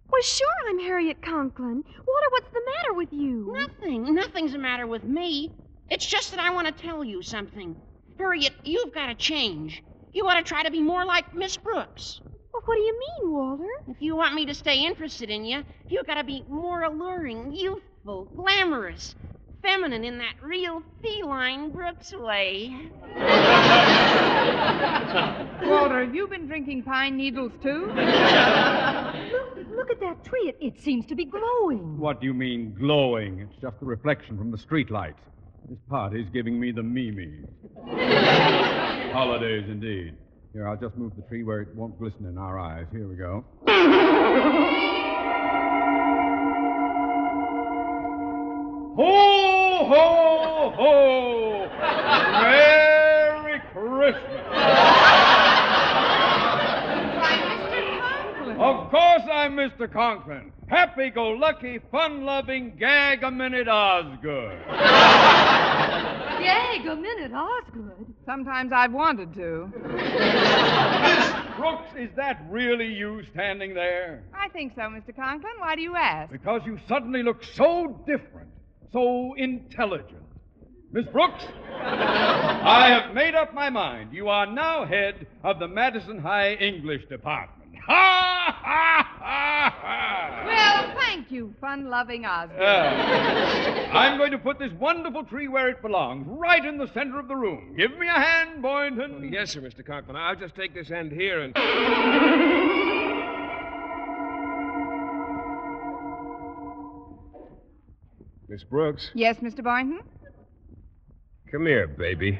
Well, 0.09 0.21
sure, 0.21 0.47
I'm 0.69 0.79
Harriet 0.79 1.21
Conklin. 1.21 1.83
Walter, 1.83 2.27
what's 2.31 2.49
the 2.53 2.61
matter 2.77 2.93
with 2.93 3.11
you? 3.11 3.53
Nothing. 3.53 4.15
Nothing's 4.15 4.53
the 4.53 4.57
matter 4.57 4.87
with 4.87 5.03
me. 5.03 5.51
It's 5.89 6.05
just 6.05 6.31
that 6.31 6.39
I 6.39 6.51
want 6.51 6.67
to 6.67 6.83
tell 6.83 7.03
you 7.03 7.21
something. 7.21 7.75
Harriet, 8.17 8.53
you've 8.63 8.93
got 8.93 9.07
to 9.07 9.15
change. 9.15 9.83
You 10.13 10.25
ought 10.27 10.35
to 10.35 10.43
try 10.43 10.63
to 10.63 10.71
be 10.71 10.81
more 10.81 11.03
like 11.03 11.35
Miss 11.35 11.57
Brooks. 11.57 12.21
Well, 12.53 12.63
what 12.63 12.75
do 12.75 12.81
you 12.81 12.99
mean, 12.99 13.33
Walter? 13.33 13.69
If 13.89 13.97
you 13.99 14.15
want 14.15 14.33
me 14.33 14.45
to 14.45 14.53
stay 14.53 14.85
interested 14.85 15.29
in 15.29 15.43
you, 15.43 15.65
you've 15.89 16.07
got 16.07 16.15
to 16.15 16.23
be 16.23 16.45
more 16.47 16.83
alluring, 16.83 17.53
youthful, 17.53 18.31
glamorous, 18.33 19.13
feminine 19.61 20.03
in 20.03 20.17
that 20.17 20.35
real 20.41 20.81
feline 21.01 21.71
Brooks 21.71 22.13
way. 22.13 22.75
Walter, 25.63 26.03
have 26.05 26.13
you 26.13 26.27
been 26.27 26.47
drinking 26.47 26.83
pine 26.83 27.17
needles 27.17 27.51
too? 27.61 27.87
Look, 27.87 27.97
look 29.75 29.91
at 29.91 29.99
that 29.99 30.23
tree. 30.23 30.49
It, 30.49 30.57
it 30.61 30.81
seems 30.81 31.05
to 31.07 31.15
be 31.15 31.25
glowing. 31.25 31.97
What 31.97 32.21
do 32.21 32.27
you 32.27 32.33
mean 32.33 32.75
glowing? 32.77 33.39
It's 33.39 33.61
just 33.61 33.79
the 33.79 33.85
reflection 33.85 34.37
from 34.37 34.51
the 34.51 34.57
streetlights. 34.57 35.15
This 35.69 35.79
party's 35.89 36.29
giving 36.33 36.59
me 36.59 36.71
the 36.71 36.83
mimi. 36.83 37.43
Holidays 39.11 39.65
indeed. 39.67 40.15
Here, 40.53 40.67
I'll 40.67 40.77
just 40.77 40.95
move 40.95 41.13
the 41.15 41.23
tree 41.23 41.43
where 41.43 41.61
it 41.61 41.75
won't 41.75 41.99
glisten 41.99 42.25
in 42.25 42.37
our 42.37 42.57
eyes. 42.57 42.85
Here 42.91 43.07
we 43.07 43.15
go. 43.15 43.43
Ho, 48.97 49.26
ho, 49.87 50.73
ho! 50.75 51.67
Merry 52.41 53.59
Christmas! 53.73 54.45
Why, 57.17 57.31
Mr. 57.43 57.99
Conklin. 57.99 58.57
Of 58.59 58.91
course 58.91 59.23
I'm 59.31 59.55
Mr. 59.55 59.91
Conklin. 59.91 60.51
Happy 60.67 61.09
go 61.09 61.29
lucky, 61.29 61.79
fun 61.91 62.25
loving, 62.25 62.75
gag 62.77 63.23
a 63.23 63.31
minute 63.31 63.69
Osgood. 63.69 64.59
Gag 66.39 66.85
a 66.85 66.95
minute, 66.95 67.31
Osgood. 67.33 68.13
Sometimes 68.25 68.71
I've 68.73 68.91
wanted 68.91 69.33
to. 69.35 69.71
Miss 71.01 71.31
Brooks, 71.57 71.89
is 71.97 72.09
that 72.15 72.45
really 72.49 72.93
you 72.93 73.23
standing 73.31 73.73
there? 73.73 74.23
I 74.33 74.49
think 74.49 74.73
so, 74.75 74.81
Mr. 74.81 75.15
Conklin. 75.15 75.53
Why 75.59 75.75
do 75.75 75.81
you 75.81 75.95
ask? 75.95 76.31
Because 76.31 76.61
you 76.65 76.77
suddenly 76.87 77.23
look 77.23 77.43
so 77.43 78.03
different, 78.05 78.49
so 78.91 79.33
intelligent. 79.37 80.23
Miss 80.91 81.05
Brooks, 81.07 81.43
I 81.73 82.87
have 82.89 83.13
made 83.13 83.35
up 83.35 83.53
my 83.53 83.69
mind. 83.69 84.13
You 84.13 84.29
are 84.29 84.45
now 84.45 84.85
head 84.85 85.27
of 85.43 85.59
the 85.59 85.67
Madison 85.67 86.17
High 86.19 86.53
English 86.53 87.05
Department. 87.09 87.53
Ha, 87.87 88.59
ha, 88.63 89.07
ha, 89.21 89.75
ha! 89.81 90.43
Well, 90.45 90.95
thank 90.97 91.31
you, 91.31 91.53
fun 91.61 91.89
loving 91.89 92.25
Osgood. 92.25 92.59
Uh, 92.59 93.89
I'm 93.93 94.17
going 94.17 94.31
to 94.31 94.37
put 94.37 94.59
this 94.59 94.73
wonderful 94.73 95.23
tree 95.23 95.47
where 95.47 95.69
it 95.69 95.81
belongs, 95.81 96.25
right 96.27 96.65
in 96.65 96.77
the 96.77 96.87
center 96.93 97.17
of 97.17 97.29
the 97.29 97.35
room. 97.35 97.75
Give 97.77 97.97
me 97.97 98.07
a 98.07 98.19
hand, 98.19 98.61
Boynton. 98.61 99.29
Yes, 99.31 99.51
sir, 99.51 99.61
Mr. 99.61 99.85
Conklin. 99.85 100.17
I'll 100.17 100.35
just 100.35 100.55
take 100.55 100.73
this 100.73 100.91
end 100.91 101.13
here 101.13 101.39
and. 101.39 101.55
Miss 108.57 108.63
Brooks, 108.63 109.11
yes, 109.13 109.37
Mr. 109.37 109.63
Boynton? 109.63 109.99
come 111.51 111.67
here, 111.67 111.87
baby. 111.87 112.31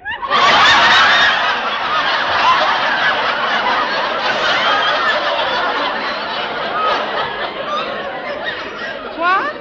What? 9.11 9.53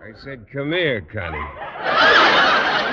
I 0.00 0.12
said, 0.22 0.46
come 0.52 0.70
here, 0.70 1.00
Connie. 1.00 1.38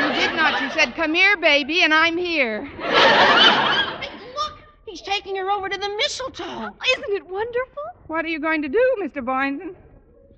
You 0.01 0.13
did 0.19 0.35
not. 0.35 0.59
You 0.59 0.71
said, 0.71 0.95
come 0.95 1.13
here, 1.13 1.37
baby, 1.37 1.83
and 1.83 1.93
I'm 1.93 2.17
here. 2.17 2.65
Hey, 2.65 4.09
look! 4.35 4.57
He's 4.87 5.03
taking 5.03 5.35
her 5.35 5.51
over 5.51 5.69
to 5.69 5.77
the 5.77 5.89
mistletoe. 5.97 6.43
Isn't 6.43 7.13
it 7.13 7.27
wonderful? 7.27 7.83
What 8.07 8.25
are 8.25 8.29
you 8.29 8.39
going 8.39 8.63
to 8.63 8.69
do, 8.69 8.95
Mr. 9.03 9.23
Boynton? 9.23 9.75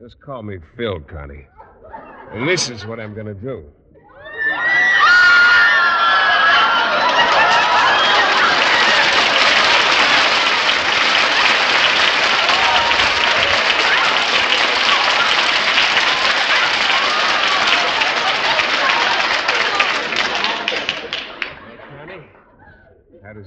Just 0.02 0.20
call 0.20 0.44
me 0.44 0.58
Phil, 0.76 1.00
Connie. 1.00 1.48
And 2.32 2.48
this 2.48 2.70
is 2.70 2.86
what 2.86 3.00
I'm 3.00 3.14
going 3.14 3.28
to 3.28 3.34
do. 3.34 3.66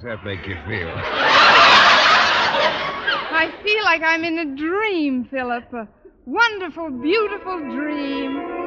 Does 0.00 0.02
that 0.04 0.24
make 0.24 0.46
you 0.46 0.54
feel? 0.66 0.88
I 3.32 3.52
feel 3.62 3.84
like 3.84 4.00
I'm 4.02 4.24
in 4.24 4.38
a 4.38 4.56
dream, 4.56 5.26
Philip. 5.26 5.70
A 5.74 5.86
wonderful, 6.24 6.88
beautiful 6.88 7.58
dream. 7.58 8.59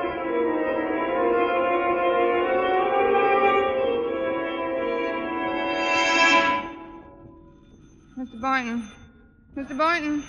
Mr. 8.23 8.39
Boynton. 8.39 8.89
Mr. 9.57 9.77
Boynton. 9.77 10.23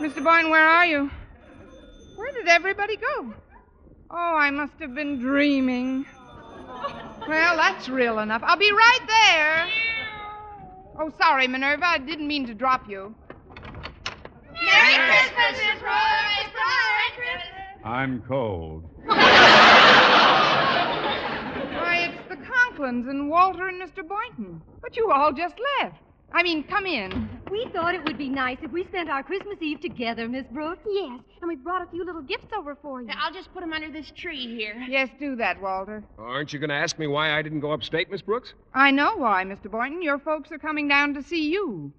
Mr. 0.00 0.24
Boynton, 0.24 0.50
where 0.50 0.66
are 0.66 0.84
you? 0.84 1.08
Where 2.16 2.32
did 2.32 2.48
everybody 2.48 2.96
go? 2.96 3.32
Oh, 4.10 4.36
I 4.36 4.50
must 4.50 4.72
have 4.80 4.92
been 4.92 5.20
dreaming. 5.20 6.04
Well, 7.28 7.56
that's 7.56 7.88
real 7.88 8.18
enough. 8.18 8.42
I'll 8.44 8.56
be 8.56 8.72
right 8.72 9.06
there. 9.06 9.68
Oh, 10.98 11.12
sorry, 11.16 11.46
Minerva. 11.46 11.86
I 11.86 11.98
didn't 11.98 12.26
mean 12.26 12.44
to 12.48 12.54
drop 12.54 12.88
you. 12.88 13.14
Merry 14.64 14.94
Christmas, 14.94 15.62
Miss 15.62 15.80
Rose! 15.80 16.50
Merry 16.58 17.12
Christmas! 17.14 17.84
I'm 17.84 18.20
cold. 18.22 18.82
Why, 19.04 19.20
it's 22.10 22.28
the 22.28 22.36
Conklins 22.44 23.06
and 23.08 23.30
Walter 23.30 23.68
and 23.68 23.80
Mr. 23.80 24.02
Boynton. 24.06 24.60
But 24.80 24.96
you 24.96 25.12
all 25.12 25.32
just 25.32 25.54
left. 25.80 26.02
I 26.34 26.42
mean, 26.42 26.64
come 26.64 26.86
in. 26.86 27.28
We 27.50 27.68
thought 27.74 27.94
it 27.94 28.02
would 28.04 28.16
be 28.16 28.28
nice 28.28 28.58
if 28.62 28.72
we 28.72 28.84
spent 28.84 29.10
our 29.10 29.22
Christmas 29.22 29.58
Eve 29.60 29.80
together, 29.80 30.28
Miss 30.28 30.46
Brooks. 30.50 30.80
Yes, 30.88 31.20
and 31.40 31.48
we 31.48 31.56
brought 31.56 31.82
a 31.82 31.90
few 31.90 32.04
little 32.04 32.22
gifts 32.22 32.46
over 32.56 32.74
for 32.80 33.02
you. 33.02 33.08
I'll 33.18 33.32
just 33.32 33.52
put 33.52 33.62
him 33.62 33.72
under 33.72 33.90
this 33.90 34.10
tree 34.16 34.56
here. 34.56 34.74
Yes, 34.88 35.10
do 35.20 35.36
that, 35.36 35.60
Walter. 35.60 36.02
Aren't 36.18 36.52
you 36.52 36.58
going 36.58 36.70
to 36.70 36.74
ask 36.74 36.98
me 36.98 37.06
why 37.06 37.36
I 37.36 37.42
didn't 37.42 37.60
go 37.60 37.72
upstate, 37.72 38.10
Miss 38.10 38.22
Brooks? 38.22 38.54
I 38.74 38.90
know 38.90 39.16
why, 39.16 39.44
Mr. 39.44 39.70
Boynton. 39.70 40.02
Your 40.02 40.18
folks 40.18 40.50
are 40.50 40.58
coming 40.58 40.88
down 40.88 41.12
to 41.14 41.22
see 41.22 41.50
you. 41.50 41.92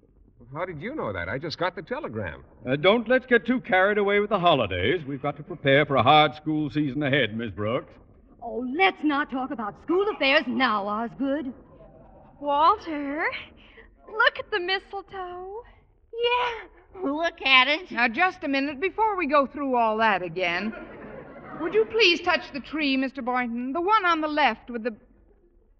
How 0.52 0.64
did 0.64 0.80
you 0.80 0.94
know 0.94 1.12
that? 1.12 1.28
I 1.28 1.38
just 1.38 1.58
got 1.58 1.74
the 1.76 1.82
telegram. 1.82 2.44
Uh, 2.68 2.76
don't 2.76 3.08
let's 3.08 3.26
get 3.26 3.46
too 3.46 3.60
carried 3.60 3.98
away 3.98 4.20
with 4.20 4.30
the 4.30 4.38
holidays. 4.38 5.04
We've 5.06 5.22
got 5.22 5.36
to 5.36 5.42
prepare 5.42 5.86
for 5.86 5.96
a 5.96 6.02
hard 6.02 6.34
school 6.34 6.70
season 6.70 7.02
ahead, 7.02 7.36
Miss 7.36 7.50
Brooks. 7.50 7.92
Oh, 8.42 8.66
let's 8.76 9.02
not 9.02 9.30
talk 9.30 9.52
about 9.52 9.74
school 9.84 10.04
affairs 10.14 10.44
now, 10.46 10.86
Osgood. 10.86 11.52
Walter, 12.40 13.24
look 14.10 14.38
at 14.38 14.50
the 14.50 14.60
mistletoe. 14.60 15.62
Yeah, 16.12 17.02
look 17.10 17.42
at 17.42 17.68
it. 17.68 17.90
Now, 17.90 18.08
just 18.08 18.44
a 18.44 18.48
minute 18.48 18.80
before 18.80 19.16
we 19.16 19.26
go 19.26 19.46
through 19.46 19.76
all 19.76 19.96
that 19.98 20.22
again. 20.22 20.72
Would 21.60 21.74
you 21.74 21.84
please 21.86 22.20
touch 22.20 22.52
the 22.52 22.60
tree, 22.60 22.96
Mr. 22.96 23.24
Boynton? 23.24 23.72
The 23.72 23.80
one 23.80 24.04
on 24.04 24.20
the 24.20 24.28
left 24.28 24.70
with 24.70 24.82
the. 24.84 24.94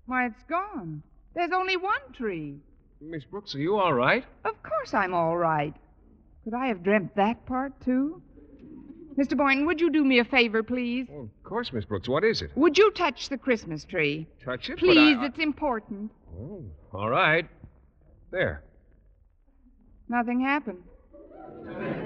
Why, 0.06 0.26
it's 0.26 0.42
gone. 0.48 1.02
There's 1.34 1.50
only 1.52 1.76
one 1.76 2.12
tree. 2.12 2.56
Miss 3.00 3.24
Brooks, 3.24 3.54
are 3.54 3.58
you 3.58 3.76
all 3.76 3.92
right? 3.92 4.24
Of 4.44 4.62
course 4.62 4.94
I'm 4.94 5.14
all 5.14 5.36
right. 5.36 5.74
Could 6.44 6.54
I 6.54 6.66
have 6.66 6.82
dreamt 6.82 7.16
that 7.16 7.44
part, 7.46 7.72
too? 7.84 8.22
Mr. 9.18 9.36
Boynton, 9.36 9.66
would 9.66 9.80
you 9.80 9.90
do 9.90 10.04
me 10.04 10.18
a 10.18 10.24
favor, 10.24 10.62
please? 10.62 11.06
Oh, 11.12 11.20
of 11.22 11.44
course, 11.44 11.72
Miss 11.72 11.84
Brooks. 11.84 12.08
What 12.08 12.24
is 12.24 12.42
it? 12.42 12.50
Would 12.56 12.76
you 12.76 12.90
touch 12.92 13.28
the 13.28 13.38
Christmas 13.38 13.84
tree? 13.84 14.26
Touch 14.44 14.68
it? 14.68 14.74
But 14.76 14.80
Please, 14.80 15.16
I- 15.20 15.26
it's 15.26 15.38
important. 15.38 16.10
Oh, 16.38 16.64
all 16.92 17.08
right. 17.10 17.48
There. 18.34 18.64
Nothing 20.08 20.40
happened. 20.40 20.82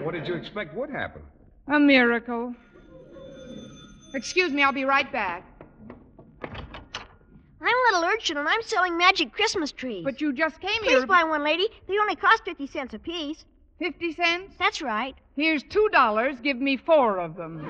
What 0.05 0.13
did 0.13 0.29
you 0.29 0.35
expect 0.35 0.75
would 0.75 0.91
happen? 0.91 1.23
A 1.69 1.81
miracle. 1.81 2.55
Excuse 4.13 4.53
me, 4.53 4.63
I'll 4.63 4.71
be 4.73 4.85
right 4.85 5.11
back. 5.11 5.43
I'm 6.43 6.55
a 7.63 7.97
little 7.97 8.05
urchin, 8.05 8.37
and 8.37 8.47
I'm 8.47 8.61
selling 8.63 8.99
magic 8.99 9.33
Christmas 9.33 9.73
trees. 9.73 10.05
But 10.05 10.21
you 10.21 10.35
just 10.35 10.61
came 10.61 10.71
Please 10.83 10.91
here. 10.91 10.99
Please 10.99 11.07
buy 11.07 11.25
one, 11.25 11.43
lady. 11.43 11.67
They 11.87 11.99
only 11.99 12.15
cost 12.15 12.45
50 12.45 12.67
cents 12.67 12.93
apiece. 12.93 13.47
Fifty 13.79 14.13
cents? 14.13 14.55
That's 14.59 14.83
right. 14.83 15.15
Here's 15.35 15.63
two 15.63 15.89
dollars. 15.93 16.37
Give 16.43 16.59
me 16.59 16.77
four 16.77 17.21
of 17.21 17.37
them. 17.37 17.65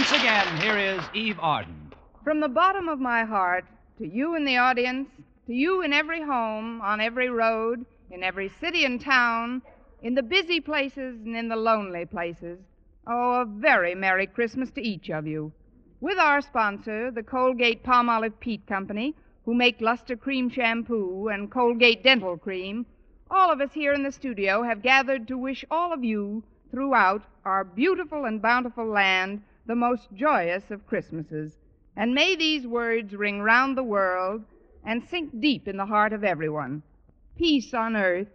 Once 0.00 0.12
again, 0.12 0.56
here 0.62 0.78
is 0.78 1.02
Eve 1.12 1.38
Arden. 1.40 1.92
From 2.24 2.40
the 2.40 2.48
bottom 2.48 2.88
of 2.88 2.98
my 2.98 3.22
heart, 3.22 3.66
to 3.98 4.08
you 4.08 4.34
in 4.34 4.46
the 4.46 4.56
audience, 4.56 5.10
to 5.46 5.52
you 5.52 5.82
in 5.82 5.92
every 5.92 6.22
home, 6.22 6.80
on 6.80 7.02
every 7.02 7.28
road, 7.28 7.84
in 8.10 8.22
every 8.22 8.48
city 8.48 8.86
and 8.86 8.98
town, 8.98 9.60
in 10.00 10.14
the 10.14 10.22
busy 10.22 10.58
places 10.58 11.20
and 11.22 11.36
in 11.36 11.48
the 11.48 11.56
lonely 11.56 12.06
places, 12.06 12.58
oh, 13.06 13.42
a 13.42 13.44
very 13.44 13.94
Merry 13.94 14.26
Christmas 14.26 14.70
to 14.70 14.80
each 14.80 15.10
of 15.10 15.26
you. 15.26 15.52
With 16.00 16.18
our 16.18 16.40
sponsor, 16.40 17.10
the 17.10 17.22
Colgate 17.22 17.84
Palmolive 17.84 18.40
Peet 18.40 18.66
Company, 18.66 19.14
who 19.44 19.52
make 19.52 19.82
Lustre-Creme 19.82 20.48
Shampoo 20.48 21.28
and 21.28 21.50
Colgate 21.50 22.02
Dental 22.02 22.38
Cream, 22.38 22.86
all 23.30 23.52
of 23.52 23.60
us 23.60 23.72
here 23.74 23.92
in 23.92 24.02
the 24.02 24.12
studio 24.12 24.62
have 24.62 24.80
gathered 24.80 25.28
to 25.28 25.36
wish 25.36 25.62
all 25.70 25.92
of 25.92 26.02
you 26.02 26.42
throughout 26.70 27.22
our 27.44 27.64
beautiful 27.64 28.24
and 28.24 28.40
bountiful 28.40 28.86
land 28.86 29.42
the 29.66 29.74
most 29.74 30.08
joyous 30.14 30.70
of 30.70 30.86
Christmases. 30.86 31.52
And 31.96 32.14
may 32.14 32.36
these 32.36 32.66
words 32.66 33.14
ring 33.14 33.42
round 33.42 33.76
the 33.76 33.82
world 33.82 34.44
and 34.84 35.04
sink 35.04 35.40
deep 35.40 35.68
in 35.68 35.76
the 35.76 35.86
heart 35.86 36.12
of 36.12 36.24
everyone. 36.24 36.82
Peace 37.36 37.74
on 37.74 37.96
earth, 37.96 38.28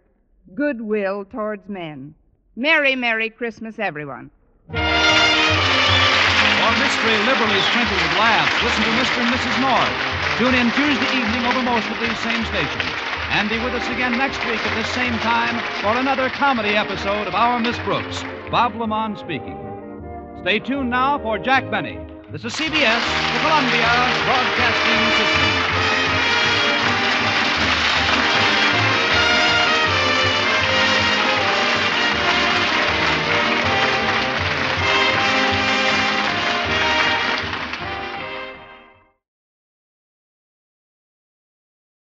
goodwill 0.54 1.24
towards 1.24 1.68
men. 1.68 2.14
Merry, 2.54 2.96
Merry 2.96 3.30
Christmas, 3.30 3.78
everyone. 3.78 4.30
Mystery 6.86 7.18
liberally 7.26 7.60
sprinkled 7.62 8.00
with 8.00 8.18
laughs, 8.18 8.62
listen 8.62 8.84
to 8.84 8.90
Mr. 8.90 9.18
and 9.20 9.34
Mrs. 9.34 9.56
North. 9.60 9.94
Tune 10.38 10.54
in 10.54 10.70
Tuesday 10.70 11.18
evening 11.18 11.44
over 11.44 11.62
most 11.62 11.88
of 11.90 11.98
these 11.98 12.18
same 12.20 12.44
stations. 12.44 12.92
And 13.30 13.48
be 13.48 13.58
with 13.58 13.74
us 13.74 13.88
again 13.88 14.12
next 14.12 14.38
week 14.46 14.64
at 14.64 14.76
this 14.76 14.88
same 14.94 15.14
time 15.18 15.58
for 15.82 15.98
another 15.98 16.28
comedy 16.28 16.76
episode 16.76 17.26
of 17.26 17.34
Our 17.34 17.58
Miss 17.58 17.78
Brooks. 17.80 18.22
Bob 18.50 18.74
LeMond 18.74 19.18
speaking. 19.18 19.65
Stay 20.46 20.60
tuned 20.60 20.90
now 20.90 21.18
for 21.18 21.40
Jack 21.40 21.68
Benny. 21.72 21.98
This 22.30 22.44
is 22.44 22.54
CBS, 22.54 23.02
the 23.34 23.40
Columbia 23.40 23.90
Broadcasting 24.26 25.10
System. 25.18 25.55